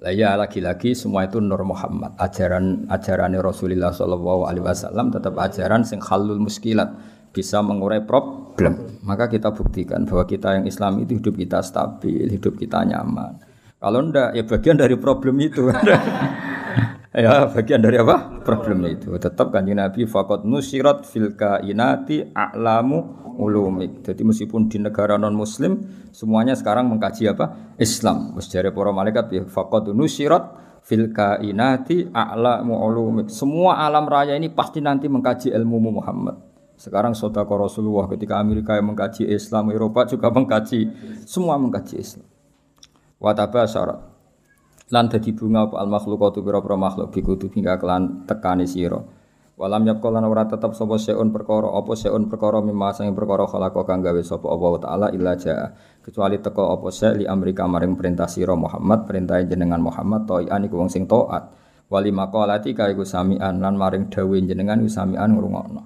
Lah 0.03 0.11
ya 0.11 0.35
lagi-lagi 0.35 0.99
semua 0.99 1.31
itu 1.31 1.39
Nur 1.39 1.63
Muhammad. 1.63 2.19
Ajaran 2.19 2.91
ajaran 2.91 3.39
Rasulullah 3.39 3.95
Shallallahu 3.95 4.51
alaihi 4.51 4.67
wasallam 4.67 5.15
tetap 5.15 5.39
ajaran 5.39 5.87
sing 5.87 6.03
halul 6.03 6.43
muskilat, 6.43 6.91
bisa 7.31 7.63
mengurai 7.63 8.03
problem. 8.03 8.99
Maka 9.07 9.31
kita 9.31 9.55
buktikan 9.55 10.03
bahwa 10.03 10.27
kita 10.27 10.59
yang 10.59 10.67
Islam 10.67 11.07
itu 11.07 11.23
hidup 11.23 11.39
kita 11.39 11.63
stabil, 11.63 12.27
hidup 12.27 12.59
kita 12.59 12.83
nyaman. 12.83 13.39
Kalau 13.79 13.99
ndak 14.03 14.35
ya 14.35 14.43
bagian 14.43 14.75
dari 14.79 14.99
problem 14.99 15.39
itu. 15.39 15.71
ya 17.13 17.49
bagian 17.49 17.81
dari 17.85 18.01
apa? 18.01 18.41
Problem 18.41 18.89
itu. 18.89 19.13
Tetap 19.17 19.53
kanjeng 19.53 19.79
Nabi 19.79 20.09
fakot 20.09 20.49
nusirat 20.49 21.05
fil 21.05 21.37
kainati 21.37 22.33
a'lamu 22.33 23.23
ulumik. 23.37 24.05
Jadi 24.05 24.25
meskipun 24.25 24.69
di 24.69 24.81
negara 24.81 25.21
non 25.21 25.37
muslim 25.37 25.81
semuanya 26.13 26.57
sekarang 26.57 26.89
mengkaji 26.89 27.29
apa? 27.33 27.77
Islam. 27.77 28.37
Wis 28.37 28.49
para 28.53 28.91
malaikat 28.91 29.27
ya 29.33 29.43
faqad 29.45 29.93
nusirat 29.93 30.45
fil 30.85 31.13
kainati 31.13 32.09
a'lamu 32.13 32.77
ulumik. 32.77 33.27
Semua 33.29 33.85
alam 33.85 34.09
raya 34.09 34.37
ini 34.37 34.53
pasti 34.53 34.81
nanti 34.81 35.09
mengkaji 35.09 35.53
ilmu 35.53 36.01
Muhammad. 36.01 36.53
Sekarang 36.83 37.15
sodako 37.15 37.63
Rasulullah 37.63 38.11
ketika 38.11 38.43
Amerika 38.43 38.75
yang 38.75 38.91
mengkaji 38.91 39.31
Islam, 39.31 39.71
Eropa 39.71 40.03
juga 40.03 40.35
mengkaji, 40.35 40.91
semua 41.23 41.55
mengkaji 41.55 41.95
Islam. 41.95 42.27
Wataba 43.23 43.71
syarat. 43.71 44.12
Lan 44.91 45.07
dadi 45.07 45.31
bunga 45.31 45.71
al 45.79 45.87
makhlukatu 45.87 46.43
pira-pira 46.43 46.75
makhluk 46.75 47.15
bikutu 47.15 47.47
hingga 47.53 47.79
kelan 47.79 48.27
tekani 48.27 48.67
sira. 48.67 48.99
Walam 49.53 49.85
yap 49.87 50.03
lan 50.03 50.25
ora 50.27 50.49
tetep 50.49 50.75
sapa 50.75 50.97
seun 50.97 51.31
perkara 51.31 51.71
apa 51.71 51.93
seun 51.93 52.27
perkara 52.27 52.65
mimma 52.65 52.91
sing 52.97 53.13
perkara 53.15 53.45
khalaqa 53.47 53.85
kang 53.85 54.01
gawe 54.01 54.19
sapa 54.25 54.49
Allah 54.49 54.73
taala 54.81 55.07
illa 55.15 55.37
jaa 55.39 55.71
kecuali 56.03 56.41
teko 56.41 56.73
apa 56.73 56.89
se 56.91 57.13
li 57.21 57.29
Amerika 57.29 57.69
maring 57.69 57.95
perintah 57.95 58.27
sira 58.27 58.57
Muhammad 58.59 59.07
perintah 59.07 59.39
jenengan 59.45 59.79
Muhammad 59.79 60.27
toian 60.27 60.67
iku 60.67 60.81
wong 60.81 60.91
sing 60.91 61.05
taat 61.07 61.53
wali 61.93 62.11
maqalati 62.11 62.73
kae 62.73 62.97
samian 63.05 63.61
lan 63.61 63.77
maring 63.77 64.09
dawuh 64.09 64.41
jenengan 64.41 64.81
samian 64.89 65.37
ngrungokno. 65.37 65.85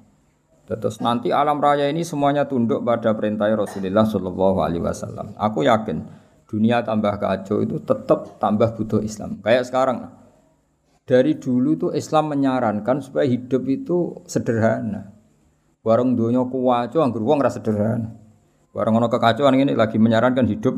Terus 0.66 0.98
nanti 0.98 1.30
alam 1.30 1.62
raya 1.62 1.86
ini 1.90 2.02
semuanya 2.02 2.46
tunduk 2.46 2.82
pada 2.82 3.14
perintah 3.14 3.46
Rasulullah 3.54 4.02
Shallallahu 4.02 4.58
Alaihi 4.62 4.82
Wasallam. 4.82 5.34
Aku 5.38 5.62
yakin 5.62 6.02
dunia 6.46 6.82
tambah 6.86 7.18
kacau 7.18 7.62
itu 7.62 7.82
tetap 7.82 8.38
tambah 8.38 8.78
butuh 8.78 9.02
Islam. 9.02 9.42
Kayak 9.42 9.66
sekarang, 9.66 10.14
dari 11.06 11.38
dulu 11.38 11.68
itu 11.74 11.86
Islam 11.94 12.34
menyarankan 12.34 13.02
supaya 13.02 13.26
hidup 13.26 13.62
itu 13.66 14.22
sederhana. 14.26 15.10
Warung 15.86 16.18
dunia 16.18 16.42
kuwaco 16.46 16.98
anggur 16.98 17.22
wong 17.22 17.38
rasa 17.42 17.62
sederhana. 17.62 18.10
Warung 18.74 18.98
ono 18.98 19.06
kekacauan 19.06 19.54
ini 19.54 19.74
lagi 19.74 19.98
menyarankan 20.02 20.46
hidup 20.50 20.74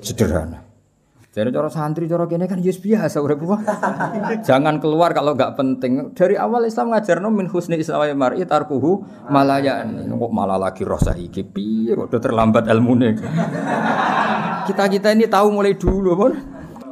sederhana. 0.00 0.64
Jadi 1.36 1.52
cara 1.52 1.68
santri 1.68 2.08
cara 2.08 2.24
kene 2.24 2.48
kan 2.48 2.56
yus 2.64 2.80
biasa 2.80 3.20
urip 3.20 3.44
Jangan 4.48 4.80
keluar 4.80 5.12
kalau 5.12 5.36
nggak 5.36 5.52
penting. 5.52 6.16
Dari 6.16 6.32
awal 6.32 6.64
Islam 6.64 6.96
ngajarno 6.96 7.28
min 7.28 7.52
husni 7.52 7.76
islamai 7.76 8.16
mar'i 8.16 8.40
tarkuhu 8.48 9.04
malayan. 9.28 10.08
Kok 10.16 10.32
malah 10.32 10.56
lagi 10.56 10.88
rosa 10.88 11.12
iki 11.12 11.44
piye 11.44 11.92
kok 11.92 12.08
udah 12.08 12.20
terlambat 12.24 12.64
ilmune. 12.72 13.20
Kita-kita 14.66 15.14
ini 15.14 15.30
tahu 15.30 15.54
mulai 15.54 15.78
dulu 15.78 16.10
pun. 16.18 16.32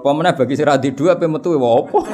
Pemene 0.05 0.37
bagi 0.37 0.55
sira 0.55 0.77
di 0.77 0.93
dua 0.93 1.17
apa 1.17 1.25
metu 1.25 1.57
wa 1.57 1.81
apa? 1.81 1.97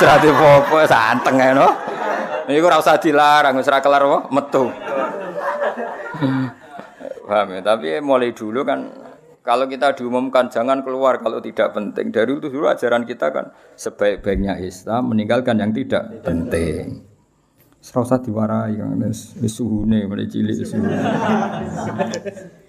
Sira 0.00 0.16
di 0.16 0.32
apa 0.32 0.88
santeng 0.88 1.36
ae 1.36 1.52
no. 1.52 1.68
Iku 2.48 2.66
ora 2.66 2.80
usah 2.80 2.96
dilarang 2.96 3.60
wis 3.60 3.68
ora 3.68 3.84
kelar 3.84 4.00
apa 4.00 4.32
metu. 4.32 4.72
Paham 7.28 7.48
ya? 7.52 7.60
Tapi 7.60 8.00
mulai 8.00 8.32
dulu 8.32 8.64
kan 8.64 8.80
kalau 9.44 9.68
kita 9.68 9.92
diumumkan 9.92 10.48
jangan 10.48 10.80
keluar 10.80 11.20
kalau 11.20 11.44
tidak 11.44 11.76
penting. 11.76 12.08
Dari 12.08 12.32
itu 12.32 12.48
dulu 12.48 12.64
ajaran 12.64 13.04
kita 13.04 13.28
kan 13.28 13.52
sebaik-baiknya 13.76 14.56
Islam 14.64 15.12
meninggalkan 15.12 15.60
yang 15.60 15.76
tidak 15.76 16.24
penting. 16.24 17.04
Serasa 17.84 18.24
diwarai 18.24 18.80
kan 18.80 18.96
wis 19.04 19.36
suhune 19.52 20.08
mulai 20.08 20.24
cilik 20.32 20.64
suhune. 20.64 20.96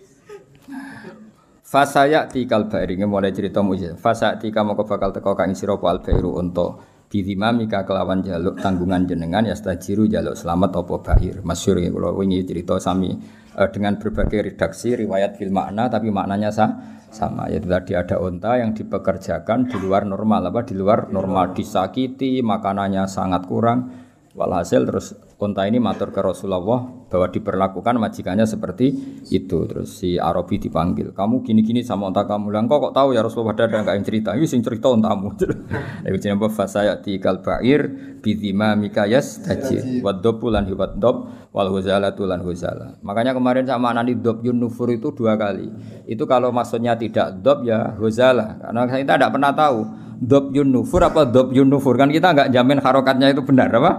Fasaya 1.74 2.30
tikal 2.30 2.70
bairi 2.70 3.02
mulai 3.02 3.34
cerita 3.34 3.66
mujizat. 3.66 3.98
Fasa 3.98 4.38
tika 4.38 4.62
mau 4.62 4.78
bakal 4.78 5.10
teko 5.10 5.34
kang 5.34 5.58
sira 5.58 5.74
al 5.74 6.06
bairu 6.06 6.38
untuk 6.38 6.86
mika 7.10 7.82
kelawan 7.82 8.22
jaluk 8.22 8.62
tanggungan 8.62 9.10
jenengan 9.10 9.42
ya 9.42 9.58
stajiru 9.58 10.06
jaluk 10.06 10.38
selamat 10.38 10.70
apa 10.70 11.02
bahir. 11.02 11.42
Masyhur 11.42 11.82
ya 11.82 11.90
kula 11.90 12.14
wingi 12.14 12.46
cerita 12.46 12.78
sami 12.78 13.18
uh, 13.58 13.70
dengan 13.74 13.98
berbagai 13.98 14.54
redaksi 14.54 14.94
riwayat 14.94 15.34
fil 15.34 15.50
makna 15.50 15.90
tapi 15.90 16.14
maknanya 16.14 16.54
sah, 16.54 16.78
sama. 17.10 17.50
Yaitu 17.50 17.66
tadi 17.66 17.98
ada 17.98 18.22
unta 18.22 18.54
yang 18.54 18.78
dipekerjakan 18.78 19.66
di 19.66 19.78
luar 19.82 20.06
normal. 20.06 20.54
Apa? 20.54 20.70
Di 20.70 20.78
luar 20.78 21.10
normal. 21.10 21.58
Disakiti 21.58 22.46
makanannya 22.46 23.10
sangat 23.10 23.50
kurang. 23.50 23.90
Walhasil 24.38 24.86
terus 24.86 25.18
Unta 25.44 25.68
ini 25.68 25.76
matur 25.76 26.16
ke 26.16 26.24
Rasulullah 26.24 26.88
bahwa 27.12 27.28
diperlakukan 27.28 28.00
majikannya 28.00 28.48
seperti 28.48 28.96
itu. 29.28 29.68
Terus 29.68 30.00
si 30.00 30.16
Arabi 30.16 30.56
dipanggil, 30.56 31.12
kamu 31.12 31.44
gini-gini 31.44 31.84
sama 31.84 32.08
unta 32.08 32.24
kamu. 32.24 32.48
Lah 32.48 32.64
kok 32.64 32.80
kok 32.80 32.94
tahu 32.96 33.12
ya 33.12 33.20
Rasulullah 33.20 33.52
ada 33.52 33.68
enggak 33.68 33.96
yang 34.00 34.06
cerita? 34.08 34.30
Ini 34.40 34.48
sing 34.48 34.64
cerita 34.64 34.88
untamu. 34.88 35.36
Iku 36.08 36.18
jenenge 36.18 36.48
fasaya 36.48 37.04
tikal 37.04 37.44
ba'ir 37.44 37.92
bidima 38.24 38.80
mikayas 38.80 39.44
taji 39.44 40.00
waddobu 40.00 40.48
lan 40.48 40.64
dob 40.96 41.28
wal 41.52 41.70
huzala 41.70 42.16
tulan 42.16 42.40
huzala. 42.40 42.98
Makanya 43.04 43.36
kemarin 43.36 43.68
sama 43.68 43.92
nanti 43.92 44.16
dob 44.16 44.40
yun 44.42 44.58
nufur 44.58 44.88
itu 44.90 45.12
dua 45.12 45.36
kali. 45.36 45.68
Itu 46.08 46.24
kalau 46.24 46.56
maksudnya 46.56 46.96
tidak 46.96 47.44
dob 47.44 47.68
ya 47.68 47.94
huzala. 48.00 48.64
Karena 48.64 48.88
kita 48.88 49.20
tidak 49.20 49.32
pernah 49.36 49.52
tahu 49.52 49.80
dob 50.24 50.56
yun 50.56 50.72
nufur 50.72 51.04
apa 51.04 51.28
dob 51.28 51.52
yun 51.52 51.68
nufur 51.68 52.00
kan 52.00 52.08
kita 52.08 52.32
nggak 52.32 52.50
jamin 52.56 52.80
harokatnya 52.80 53.28
itu 53.36 53.44
benar 53.44 53.70
apa? 53.76 53.92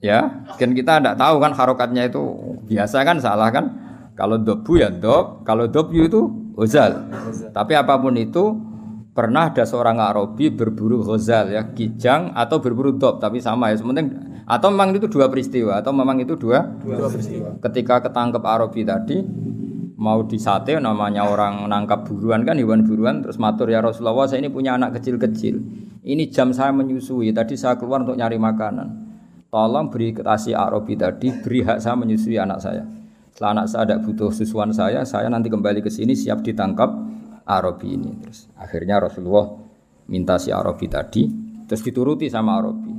Ya, 0.00 0.48
kan 0.56 0.72
kita 0.72 0.96
tidak 0.96 1.20
tahu 1.20 1.36
kan 1.44 1.52
harokatnya 1.52 2.08
itu 2.08 2.24
biasa 2.64 3.04
kan 3.04 3.20
salah 3.20 3.52
kan? 3.52 3.64
Kalau 4.16 4.40
dobu 4.40 4.80
ya 4.80 4.88
dob, 4.88 5.44
kalau 5.44 5.68
dobyu 5.68 6.08
itu 6.08 6.24
hozal. 6.56 7.04
Tapi 7.52 7.76
apa 7.76 8.00
pun 8.00 8.16
itu 8.16 8.56
pernah 9.12 9.52
ada 9.52 9.68
seorang 9.68 10.00
Arabi 10.00 10.48
berburu 10.48 11.04
hozal 11.04 11.52
ya, 11.52 11.68
kijang 11.76 12.32
atau 12.32 12.64
berburu 12.64 12.96
dob, 12.96 13.20
tapi 13.20 13.44
sama 13.44 13.68
ya. 13.68 13.76
Sementing 13.76 14.08
atau 14.48 14.72
memang 14.72 14.96
itu 14.96 15.04
dua 15.04 15.28
peristiwa 15.28 15.84
atau 15.84 15.92
memang 15.92 16.16
itu 16.24 16.32
dua, 16.32 16.64
dua 16.80 17.12
peristiwa. 17.12 17.60
Ketika 17.60 18.00
ketangkep 18.08 18.40
Arabi 18.40 18.80
tadi 18.88 19.20
mau 20.00 20.24
disate 20.24 20.80
namanya 20.80 21.28
orang 21.28 21.68
nangkap 21.68 22.08
buruan 22.08 22.40
kan 22.48 22.56
hewan 22.56 22.88
buruan 22.88 23.20
terus 23.20 23.36
matur 23.36 23.68
ya 23.68 23.84
Rasulullah 23.84 24.24
saya 24.24 24.40
ini 24.40 24.48
punya 24.48 24.80
anak 24.80 24.96
kecil-kecil. 24.96 25.60
Ini 26.00 26.32
jam 26.32 26.56
saya 26.56 26.72
menyusui, 26.72 27.36
tadi 27.36 27.60
saya 27.60 27.76
keluar 27.76 28.00
untuk 28.00 28.16
nyari 28.16 28.40
makanan 28.40 29.09
Tolong 29.50 29.90
beri 29.90 30.14
kasih 30.14 30.54
Arabi 30.54 30.94
tadi, 30.94 31.34
beri 31.34 31.66
hak 31.66 31.82
saya 31.82 31.98
menyusui 31.98 32.38
anak 32.38 32.62
saya. 32.62 32.86
Setelah 33.34 33.50
anak 33.58 33.66
saya 33.66 33.82
tidak 33.82 34.00
butuh 34.06 34.30
susuan 34.30 34.70
saya, 34.70 35.02
saya 35.02 35.26
nanti 35.26 35.50
kembali 35.50 35.82
ke 35.82 35.90
sini 35.90 36.14
siap 36.14 36.46
ditangkap 36.46 36.86
Arabi 37.50 37.98
ini. 37.98 38.14
Terus 38.22 38.46
akhirnya 38.54 39.02
Rasulullah 39.02 39.50
minta 40.06 40.38
si 40.38 40.54
Arabi 40.54 40.86
tadi, 40.86 41.26
terus 41.66 41.82
dituruti 41.82 42.30
sama 42.30 42.62
Arabi. 42.62 42.94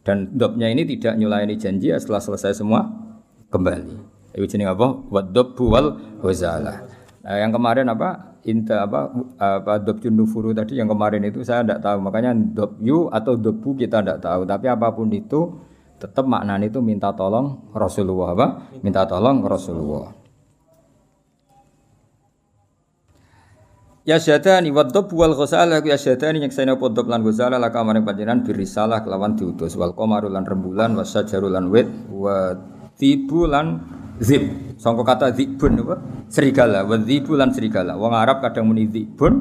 Dan 0.00 0.32
dobnya 0.32 0.72
ini 0.72 0.88
tidak 0.88 1.20
nyulaini 1.20 1.60
janji 1.60 1.92
ya 1.92 2.00
setelah 2.00 2.24
selesai 2.24 2.64
semua 2.64 2.88
kembali. 3.52 3.96
Itu 4.32 4.56
jenis 4.56 4.72
apa? 4.72 5.04
Wadob 5.12 5.52
buwal 5.52 6.00
wazalah. 6.24 6.80
Nah, 7.20 7.36
yang 7.36 7.52
kemarin 7.52 7.92
apa? 7.92 8.40
Inta 8.48 8.88
apa? 8.88 9.12
Apa 9.36 9.76
dob 9.76 10.00
nufuru 10.08 10.56
tadi 10.56 10.80
yang 10.80 10.88
kemarin 10.88 11.28
itu 11.28 11.44
saya 11.44 11.60
tidak 11.60 11.84
tahu. 11.84 12.00
Makanya 12.00 12.32
dob 12.32 12.80
yu 12.80 13.12
atau 13.12 13.36
dobu 13.36 13.76
kita 13.76 14.00
tidak 14.00 14.24
tahu. 14.24 14.48
Tapi 14.48 14.66
apa 14.72 14.88
pun 14.96 15.12
itu 15.12 15.60
tetap 16.00 16.24
maknanya 16.24 16.72
itu 16.72 16.80
minta 16.80 17.12
tolong 17.12 17.70
Rasulullah 17.76 18.32
apa? 18.32 18.46
Minta 18.80 19.04
tolong 19.04 19.44
Rasulullah. 19.44 20.16
Ya 24.08 24.16
syadani 24.16 24.72
wa 24.72 24.88
dhab 24.88 25.12
wal 25.12 25.36
ghusala 25.36 25.84
ya 25.84 25.94
syadani 26.00 26.40
nyekseni 26.40 26.72
apa 26.72 26.88
dhab 26.88 27.04
lan 27.04 27.20
ghusala 27.20 27.60
laka 27.60 27.84
maring 27.84 28.02
panjenengan 28.02 28.40
birisalah 28.40 29.04
kelawan 29.04 29.36
diutus. 29.36 29.76
Wal 29.76 29.92
qamaru 29.92 30.32
lan 30.32 30.48
rembulan 30.48 30.96
wa 30.96 31.04
sajaru 31.04 31.52
lan 31.52 31.68
wit 31.68 31.86
wa 32.08 32.56
tibu 32.96 33.44
lan 33.44 33.84
zib. 34.18 34.74
Sangka 34.80 35.04
kata 35.04 35.36
zibun 35.36 35.84
apa? 35.84 36.00
Serigala 36.32 36.88
wa 36.88 36.96
zibu 36.96 37.36
lan 37.36 37.52
serigala. 37.52 38.00
Wong 38.00 38.16
Arab 38.16 38.40
kadang 38.40 38.72
muni 38.72 38.88
zibun 38.88 39.34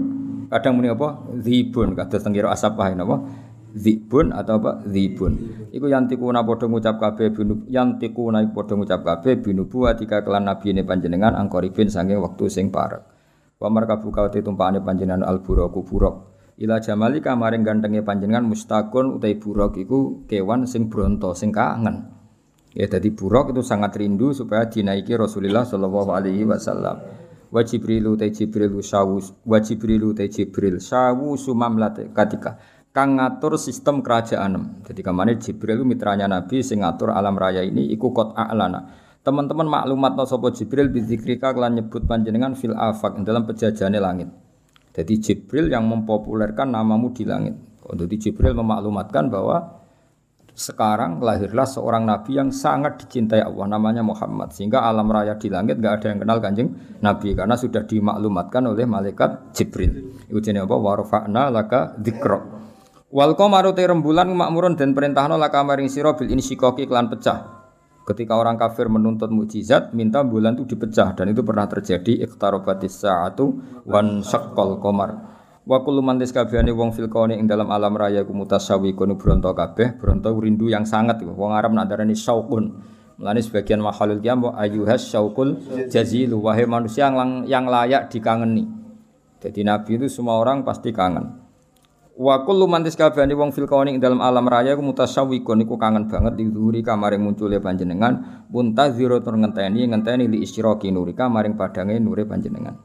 kadang 0.51 0.75
muni 0.75 0.91
apa? 0.91 1.23
Zibun 1.39 1.95
kados 1.95 2.19
tenggiro 2.19 2.51
asap 2.51 2.75
wae 2.75 2.93
napa 2.99 3.47
Zibun 3.77 4.33
atau 4.33 4.57
apa? 4.57 4.81
Zibun. 4.89 5.37
Iku 5.69 5.85
yang 5.85 6.09
tikuna 6.09 6.41
podo 6.41 6.65
ngucap 6.65 6.97
kabeh 6.97 7.29
binu 7.29 7.65
yang 7.69 8.01
tikuna 8.01 8.41
podo 8.49 8.73
ngucap 8.73 9.05
kabeh 9.05 9.37
binu 9.41 9.69
buat 9.69 10.01
tiga 10.01 10.25
kelan 10.25 10.49
nabi 10.49 10.73
ini 10.73 10.81
panjenengan 10.81 11.37
angkoribin 11.37 11.89
sange 11.89 12.17
waktu 12.17 12.49
sing 12.49 12.73
parek. 12.73 13.05
Wa 13.61 13.69
markabu 13.69 14.09
kawati 14.09 14.41
tumpakane 14.41 14.81
panjenengan 14.81 15.21
al 15.21 15.45
buraku 15.45 15.85
buruk. 15.85 16.15
Ila 16.59 16.81
jamali 16.81 17.21
kamaring 17.21 17.61
gantenge 17.61 18.01
panjenengan 18.01 18.43
mustakun 18.43 19.21
utai 19.21 19.37
buruk 19.37 19.77
iku 19.77 20.25
kewan 20.25 20.65
sing 20.65 20.89
bronto 20.89 21.37
sing 21.37 21.53
kangen. 21.53 22.09
Ya 22.73 22.89
jadi 22.89 23.13
buruk 23.13 23.53
itu 23.53 23.61
sangat 23.61 23.97
rindu 23.97 24.33
supaya 24.33 24.65
dinaiki 24.65 25.13
Rasulullah 25.13 25.65
Shallallahu 25.65 26.09
alaihi 26.13 26.45
wasallam. 26.45 27.19
wa 27.49 27.65
jibrilu 27.65 28.13
te 28.13 28.29
jibril 28.29 28.77
sawu 28.85 29.17
wa 29.45 29.57
jibrilu 29.57 30.13
te 30.13 30.29
jibril 30.29 30.77
sawu 30.77 31.33
sumamlat 31.33 32.13
katika 32.13 32.61
kang 32.99 33.15
ngatur 33.15 33.55
sistem 33.55 34.03
kerajaan. 34.03 34.83
Jadi 34.83 34.99
ke 34.99 35.11
mana 35.15 35.31
Jibril 35.31 35.87
mitranya 35.87 36.27
Nabi 36.27 36.59
sing 36.59 36.83
ngatur 36.83 37.15
alam 37.15 37.39
raya 37.39 37.63
ini 37.63 37.87
iku 37.95 38.11
kot 38.11 38.35
a'lana. 38.35 38.91
Teman-teman 39.23 39.71
maklumat 39.71 40.19
no 40.19 40.27
sopo 40.27 40.51
Jibril 40.51 40.91
bizikrika 40.91 41.55
kelan 41.55 41.79
nyebut 41.79 42.03
panjenengan 42.03 42.59
fil 42.59 42.75
afak 42.75 43.15
dalam 43.23 43.47
pejajane 43.47 44.03
langit. 44.03 44.27
Jadi 44.91 45.15
Jibril 45.15 45.71
yang 45.71 45.87
mempopulerkan 45.87 46.75
namamu 46.75 47.15
di 47.15 47.23
langit. 47.23 47.55
Jadi 47.87 48.15
Jibril 48.19 48.51
memaklumatkan 48.59 49.31
bahwa 49.31 49.79
sekarang 50.51 51.23
lahirlah 51.23 51.63
seorang 51.63 52.03
nabi 52.03 52.35
yang 52.35 52.51
sangat 52.51 52.99
dicintai 52.99 53.39
Allah 53.39 53.79
namanya 53.79 54.03
Muhammad 54.03 54.51
sehingga 54.51 54.83
alam 54.83 55.07
raya 55.07 55.39
di 55.39 55.47
langit 55.47 55.79
nggak 55.79 56.03
ada 56.03 56.07
yang 56.11 56.19
kenal 56.19 56.37
kanjeng 56.43 56.69
nabi 56.99 57.31
karena 57.31 57.55
sudah 57.55 57.87
dimaklumatkan 57.87 58.67
oleh 58.67 58.83
malaikat 58.83 59.55
Jibril. 59.55 60.19
Itu 60.27 60.43
apa? 60.43 60.75
Warfa'na 60.75 61.47
laka 61.47 61.95
dzikra. 61.95 62.59
Wal 63.09 63.33
qamaru 63.33 63.73
rembulan 63.73 64.29
makmurun 64.29 64.77
dan 64.77 64.93
perintahno 64.93 65.33
laka 65.33 65.65
maring 65.65 65.89
sira 65.89 66.13
bil 66.13 66.29
insyikaki 66.29 66.85
klan 66.85 67.09
pecah. 67.09 67.57
Ketika 68.05 68.37
orang 68.37 68.53
kafir 68.53 68.85
menuntut 68.85 69.33
mukjizat, 69.33 69.97
minta 69.97 70.21
bulan 70.21 70.53
itu 70.53 70.77
dipecah 70.77 71.17
dan 71.17 71.33
itu 71.33 71.41
pernah 71.41 71.65
terjadi 71.65 72.21
iqtarabatis 72.25 73.01
sa'atu 73.01 73.45
wan 73.89 74.21
syaqqal 74.21 74.77
qamar. 74.77 75.25
Wa 75.65 75.81
kullu 75.81 76.05
man 76.05 76.21
wong 76.21 76.89
fil 76.93 77.09
ing 77.33 77.49
dalam 77.49 77.73
alam 77.73 77.97
raya 77.97 78.21
ku 78.25 78.33
mutasawi 78.33 78.93
kono 78.93 79.17
bronto 79.17 79.57
kabeh, 79.57 79.97
bronto 79.97 80.29
rindu 80.37 80.69
yang 80.69 80.85
sangat 80.85 81.21
wong 81.25 81.49
Arab 81.49 81.73
nak 81.73 81.89
darani 81.89 82.13
syauqun. 82.13 82.77
Mulane 83.17 83.41
sebagian 83.41 83.81
mahalul 83.81 84.21
qiyam 84.21 84.45
wa 84.45 84.53
ayyuhas 84.53 85.09
syauqul 85.09 85.57
jazilu 85.89 86.45
wahai 86.45 86.69
manusia 86.69 87.09
yang, 87.09 87.45
yang 87.49 87.65
layak 87.65 88.13
dikangeni. 88.13 88.69
Jadi 89.41 89.65
nabi 89.65 89.97
itu 89.97 90.05
semua 90.09 90.37
orang 90.37 90.61
pasti 90.61 90.93
kangen. 90.93 91.38
Wa 92.19 92.43
kullu 92.43 92.67
man 92.67 92.83
kabehane 92.83 93.31
wong 93.31 93.55
fil 93.55 93.63
kauni 93.63 93.95
ing 93.95 94.03
dalam 94.03 94.19
alam 94.19 94.43
raya 94.43 94.75
ku 94.75 94.83
mutasawwiqun 94.83 95.63
iku 95.63 95.79
kangen 95.79 96.11
banget 96.11 96.35
dihuri 96.35 96.83
kamaring 96.83 97.23
muncule 97.23 97.63
panjenengan 97.63 98.43
muntaziro 98.51 99.23
tur 99.23 99.39
ngenteni 99.39 99.87
ngenteni 99.87 100.27
li 100.27 100.43
isyraqi 100.43 100.91
nurika 100.91 101.31
maring 101.31 101.55
padange 101.55 101.95
nure 101.95 102.27
panjenengan. 102.27 102.75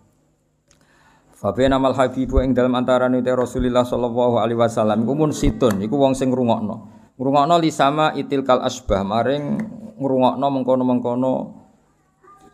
Fabena 1.34 1.82
mal 1.82 1.98
habibu 1.98 2.38
ing 2.46 2.54
dalam 2.54 2.78
antara 2.78 3.10
nute 3.10 3.26
Rasulullah 3.34 3.82
sallallahu 3.82 4.38
alaihi 4.38 4.54
wasallam 4.54 5.02
iku 5.02 5.12
mun 5.18 5.34
situn 5.34 5.82
iku 5.82 5.98
wong 5.98 6.14
sing 6.14 6.30
ngrungokno. 6.30 6.76
Ngrungokno 7.18 7.58
li 7.58 7.74
sama 7.74 8.14
itil 8.14 8.46
kal 8.46 8.62
asbah 8.62 9.02
maring 9.02 9.58
ngrungokno 9.98 10.46
mengkono-mengkono 10.46 11.32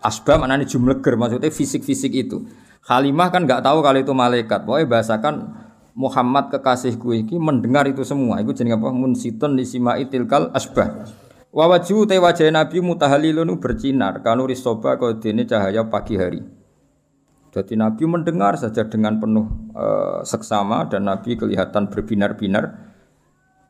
asbah 0.01 0.41
maknane 0.41 0.65
jumleger 0.65 1.21
maksudnya 1.21 1.53
fisik-fisik 1.53 2.25
itu. 2.25 2.41
Halimah 2.89 3.29
kan 3.29 3.45
nggak 3.45 3.61
tahu 3.61 3.85
kalau 3.85 4.01
itu 4.01 4.17
malaikat. 4.17 4.65
Pokoknya 4.65 4.89
bahasakan 4.89 5.35
Muhammad 5.95 6.51
kekasihku 6.55 7.15
iki 7.15 7.37
mendengar 7.37 7.87
itu 7.87 8.07
semua. 8.07 8.39
Iku 8.39 8.55
jenenge 8.55 8.79
apa? 8.79 8.95
Mun 8.95 9.19
situn 9.19 9.59
li 9.59 9.67
sama 9.67 9.99
itil 9.99 10.27
kal 10.31 10.51
asbah. 10.55 11.07
Wa 11.51 11.67
wajhu 11.67 12.07
te 12.07 12.19
Nabi 12.51 12.79
mutahalilun 12.79 13.59
bercinar 13.59 14.23
kanuri 14.23 14.55
soba 14.55 14.95
dene 15.19 15.47
cahaya 15.47 15.83
pagi 15.91 16.15
hari. 16.15 16.41
Jadi 17.51 17.75
Nabi 17.75 18.07
mendengar 18.07 18.55
saja 18.55 18.87
dengan 18.87 19.19
penuh 19.19 19.75
e, 19.75 19.87
seksama 20.23 20.87
dan 20.87 21.11
Nabi 21.11 21.35
kelihatan 21.35 21.91
berbinar-binar. 21.91 22.95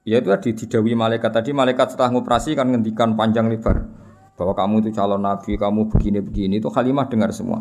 Ya 0.04 0.20
itu 0.20 0.28
tadi 0.28 0.52
didawi 0.52 0.92
malaikat 0.92 1.32
tadi 1.32 1.56
malaikat 1.56 1.96
setelah 1.96 2.12
ngoperasi 2.12 2.52
kan 2.52 2.68
ngendikan 2.68 3.16
panjang 3.16 3.48
lebar 3.48 3.88
bahwa 4.40 4.56
kamu 4.56 4.74
itu 4.80 4.90
calon 4.96 5.20
Nabi, 5.20 5.60
kamu 5.60 5.92
begini-begini 5.92 6.64
itu 6.64 6.72
Halimah 6.72 7.12
dengar 7.12 7.28
semua. 7.28 7.60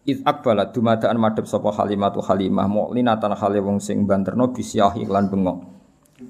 Id 0.00 0.24
akbalat 0.24 0.72
dumadaan 0.72 1.20
madhep 1.20 1.44
sapa 1.44 1.68
Halimah 1.76 2.08
tu 2.08 2.24
Halimah 2.24 2.64
mu'linatan 2.64 3.36
hale 3.36 3.60
wong 3.60 3.84
sing 3.84 4.08
banterno 4.08 4.48
bisyahi 4.48 5.04
lan 5.04 5.28
bengok. 5.28 5.58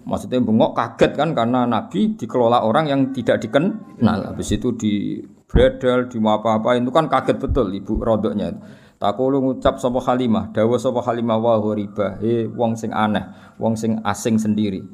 Maksudnya 0.06 0.42
bengok 0.42 0.74
kaget 0.74 1.14
kan 1.14 1.30
karena 1.34 1.66
Nabi 1.66 2.18
dikelola 2.18 2.66
orang 2.66 2.90
yang 2.90 3.00
tidak 3.14 3.42
dikenal. 3.42 4.34
Habis 4.34 4.58
itu 4.58 4.74
di 4.74 5.22
bredel, 5.46 6.06
di 6.10 6.18
apa-apa 6.18 6.78
itu 6.78 6.90
kan 6.90 7.06
kaget 7.06 7.38
betul 7.38 7.70
ibu 7.74 7.98
rodoknya. 7.98 8.54
Takulu 9.00 9.40
ngucap 9.40 9.80
sapa 9.80 9.96
Halimah, 10.02 10.52
dawa 10.52 10.76
sapa 10.76 11.00
Halimah 11.00 11.38
wa 11.40 11.56
ghoriba, 11.56 12.20
he 12.20 12.44
wong 12.50 12.76
sing 12.76 12.92
aneh, 12.92 13.54
wong 13.56 13.72
sing 13.72 13.96
asing 14.04 14.36
sendiri. 14.36 14.84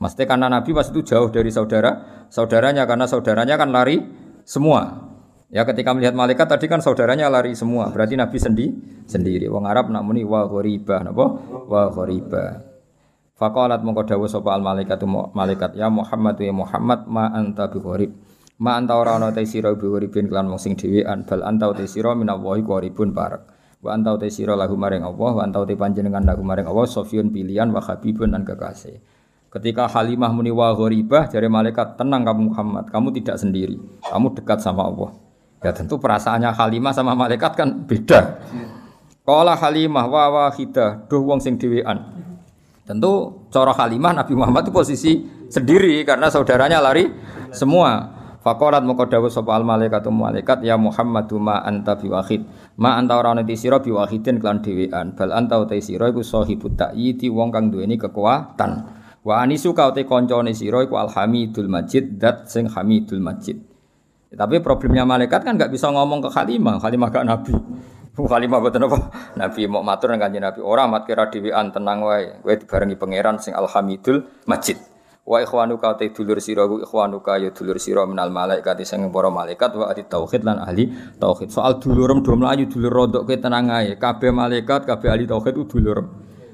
Maksudnya 0.00 0.26
karena 0.30 0.46
Nabi 0.48 0.70
pas 0.72 0.88
itu 0.88 1.02
jauh 1.04 1.28
dari 1.28 1.50
saudara, 1.52 2.24
saudaranya 2.32 2.86
karena 2.86 3.04
saudaranya 3.10 3.58
kan 3.60 3.74
lari 3.74 4.00
semua. 4.46 5.09
Ya 5.50 5.66
ketika 5.66 5.90
melihat 5.90 6.14
malaikat 6.14 6.46
tadi 6.46 6.70
kan 6.70 6.78
saudaranya 6.78 7.26
lari 7.26 7.58
semua, 7.58 7.90
berarti 7.90 8.14
Nabi 8.14 8.38
sendi 8.38 8.66
sendiri. 9.10 9.50
Wong 9.50 9.66
Arab 9.66 9.90
nak 9.90 10.06
muni 10.06 10.22
wa 10.22 10.46
ghoriba, 10.46 11.02
napa? 11.02 11.26
Wa 11.66 11.90
ghoriba. 11.90 12.70
Faqalat 13.34 13.82
mongko 13.82 14.04
dawuh 14.04 14.30
sapa 14.30 14.54
al 14.54 14.62
malaikat 14.62 15.00
malaikat 15.34 15.72
ya 15.74 15.90
Muhammad 15.90 16.36
ya 16.38 16.54
Muhammad 16.54 17.08
ma 17.10 17.34
anta 17.34 17.66
bi 17.66 17.82
ghorib. 17.82 18.12
Ma 18.60 18.76
anta 18.76 18.94
ora 19.00 19.16
ana 19.16 19.32
te 19.32 19.42
sira 19.48 19.72
biuripin 19.72 20.28
kelan 20.28 20.52
wong 20.52 20.60
sing 20.60 20.76
dhewean 20.76 21.24
bal 21.24 21.40
anta 21.42 21.72
te 21.72 21.88
sira 21.88 22.12
minallahi 22.12 22.60
qaribun 22.60 23.10
barak. 23.16 23.48
Wa 23.80 23.96
anta 23.96 24.20
te 24.20 24.28
sira 24.28 24.52
lahu 24.54 24.76
maring 24.76 25.02
Allah 25.02 25.32
wa 25.34 25.42
anta 25.42 25.64
te 25.64 25.72
panjenengan 25.72 26.20
lahu 26.20 26.44
maring 26.44 26.68
Allah 26.68 26.84
sofiyun 26.84 27.32
pilihan 27.32 27.72
wa 27.72 27.80
habibun 27.80 28.36
dan 28.36 28.44
kekasih. 28.44 29.00
Ketika 29.50 29.90
Halimah 29.90 30.30
muni 30.30 30.54
wa 30.54 30.70
gharibah 30.78 31.26
jare 31.26 31.50
malaikat 31.50 31.98
tenang 31.98 32.22
kamu 32.22 32.54
Muhammad, 32.54 32.86
kamu 32.86 33.10
tidak 33.18 33.34
sendiri. 33.40 33.82
Kamu 34.06 34.36
dekat 34.38 34.62
sama 34.62 34.86
Allah. 34.86 35.16
Ya 35.60 35.76
tentu 35.76 36.00
perasaannya 36.00 36.56
Halimah 36.56 36.96
sama 36.96 37.12
malaikat 37.12 37.52
kan 37.52 37.84
beda. 37.84 38.40
Qala 39.28 39.60
Halimah 39.60 40.08
wa 40.08 40.24
wahidah, 40.48 41.04
duh 41.04 41.20
wong 41.20 41.36
sing 41.36 41.60
dhewean. 41.60 42.00
Tentu 42.88 43.44
cara 43.52 43.76
Halimah 43.76 44.16
Nabi 44.16 44.32
Muhammad 44.34 44.66
itu 44.66 44.72
posisi 44.72 45.12
sendiri 45.52 46.00
karena 46.08 46.32
saudaranya 46.32 46.80
lari 46.80 47.12
semua. 47.52 48.18
Fakorat 48.40 48.80
moko 48.80 49.04
dawuh 49.04 49.28
sapa 49.28 49.52
al 49.52 49.68
malaikatu 49.68 50.08
malaikat 50.08 50.64
ya 50.64 50.80
Muhammadu 50.80 51.36
ma 51.36 51.60
anta 51.60 51.92
biwahid. 52.00 52.48
Ma 52.80 52.96
anta 52.96 53.20
ora 53.20 53.36
ana 53.36 53.44
sira 53.52 53.84
biwahidin 53.84 54.40
klan 54.40 54.64
dhewean. 54.64 55.12
Bal 55.12 55.30
anta 55.36 55.60
uta 55.60 55.76
sira 55.76 56.08
iku 56.08 56.24
sahibut 56.24 56.72
ta'yiti 56.72 57.28
wong 57.28 57.52
kang 57.52 57.68
duweni 57.68 58.00
kekuatan. 58.00 58.70
Wa 59.20 59.44
anisu 59.44 59.76
ka 59.76 59.92
uta 59.92 60.00
kancane 60.08 60.56
sira 60.56 60.80
iku 60.80 60.96
alhamidul 60.96 61.68
majid 61.68 62.16
dat 62.16 62.48
sing 62.48 62.64
hamidul 62.64 63.20
majid. 63.20 63.69
Ya, 64.30 64.46
tapi 64.46 64.62
problemnya 64.62 65.02
malaikat 65.02 65.42
kan 65.42 65.58
nggak 65.58 65.74
bisa 65.74 65.90
ngomong 65.90 66.22
ke 66.22 66.30
Khalimah, 66.30 66.78
Khalimah 66.78 67.08
gak 67.10 67.26
nabi. 67.26 67.54
Khalimah 68.14 68.58
boten 68.62 68.84
apa? 68.84 68.98
Nabi 69.38 69.64
mau 69.64 69.80
matur 69.80 70.12
kanjeng 70.14 70.44
Nabi, 70.44 70.60
ora 70.60 70.84
mat 70.84 71.08
kira 71.08 71.32
dhewean 71.32 71.72
tenang 71.72 72.04
wae. 72.04 72.42
Kowe 72.44 72.54
dibarengi 72.54 72.94
pangeran 73.00 73.40
sing 73.40 73.56
alhamidul 73.56 74.44
majid. 74.44 74.76
Wa 75.24 75.40
ikhwanuka 75.40 75.94
te 75.96 76.10
dulur 76.10 76.42
sira 76.42 76.66
ku 76.66 76.82
ikhwanuka 76.82 77.38
ya 77.38 77.54
dulur 77.54 77.78
sira 77.78 78.02
minal 78.04 78.34
malaikat 78.34 78.82
sing 78.82 79.08
para 79.08 79.30
malaikat 79.30 79.72
wa 79.78 79.88
ahli 79.88 80.04
tauhid 80.04 80.42
lan 80.42 80.58
ahli 80.58 80.90
tauhid. 81.16 81.48
Soal 81.48 81.78
dulurem 81.78 82.20
do 82.20 82.34
mlayu 82.34 82.66
dulur 82.66 82.92
rodok 82.92 83.22
ke 83.30 83.40
tenang 83.40 83.70
ae. 83.72 83.96
Kabeh 83.96 84.34
malaikat, 84.34 84.84
kabeh 84.84 85.08
ahli 85.10 85.24
tauhid 85.24 85.54
dulurem. 85.64 86.06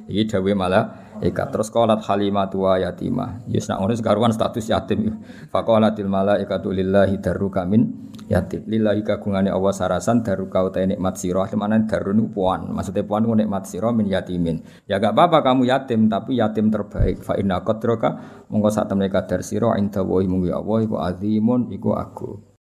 Iki 0.06 0.38
dawuh 0.38 0.54
malah 0.54 1.05
Eka 1.24 1.48
terus 1.48 1.72
qalat 1.72 2.04
halimatu 2.04 2.68
wa 2.68 2.76
yatimah. 2.76 3.48
Yes 3.48 3.66
nak 3.66 3.80
ngono 3.80 3.96
sekaruan 3.96 4.32
status 4.32 4.68
yatim. 4.70 5.20
Faqalatil 5.50 6.08
malaikatu 6.08 6.70
lillahi 6.70 7.18
darruka 7.18 7.64
min 7.64 8.12
yatim. 8.28 8.62
Lillahi 8.68 9.02
kagungane 9.02 9.50
Allah 9.50 9.72
sarasan 9.74 10.22
darruka 10.22 10.62
uta 10.62 10.84
nikmat 10.84 11.16
sira. 11.18 11.48
Mana 11.56 11.82
darun 11.84 12.30
puan. 12.30 12.70
Maksudnya 12.70 13.02
puan 13.02 13.26
ku 13.26 13.34
nikmat 13.34 13.66
sira 13.66 13.90
min 13.90 14.06
yatimin. 14.06 14.62
Ya 14.86 15.02
gak 15.02 15.16
apa-apa 15.16 15.42
kamu 15.42 15.66
yatim 15.66 16.06
tapi 16.06 16.38
yatim 16.38 16.70
terbaik. 16.70 17.24
Fa 17.24 17.34
inna 17.34 17.64
qadraka 17.64 18.44
monggo 18.52 18.70
sak 18.70 18.92
temne 18.92 19.10
kadar 19.10 19.42
sira 19.42 19.74
inda 19.80 20.06
wa 20.06 20.22
munggu 20.22 20.54
Allah 20.54 20.78
iku 20.86 20.96
azimun 21.02 21.74
iku 21.74 21.98
aku. 21.98 22.46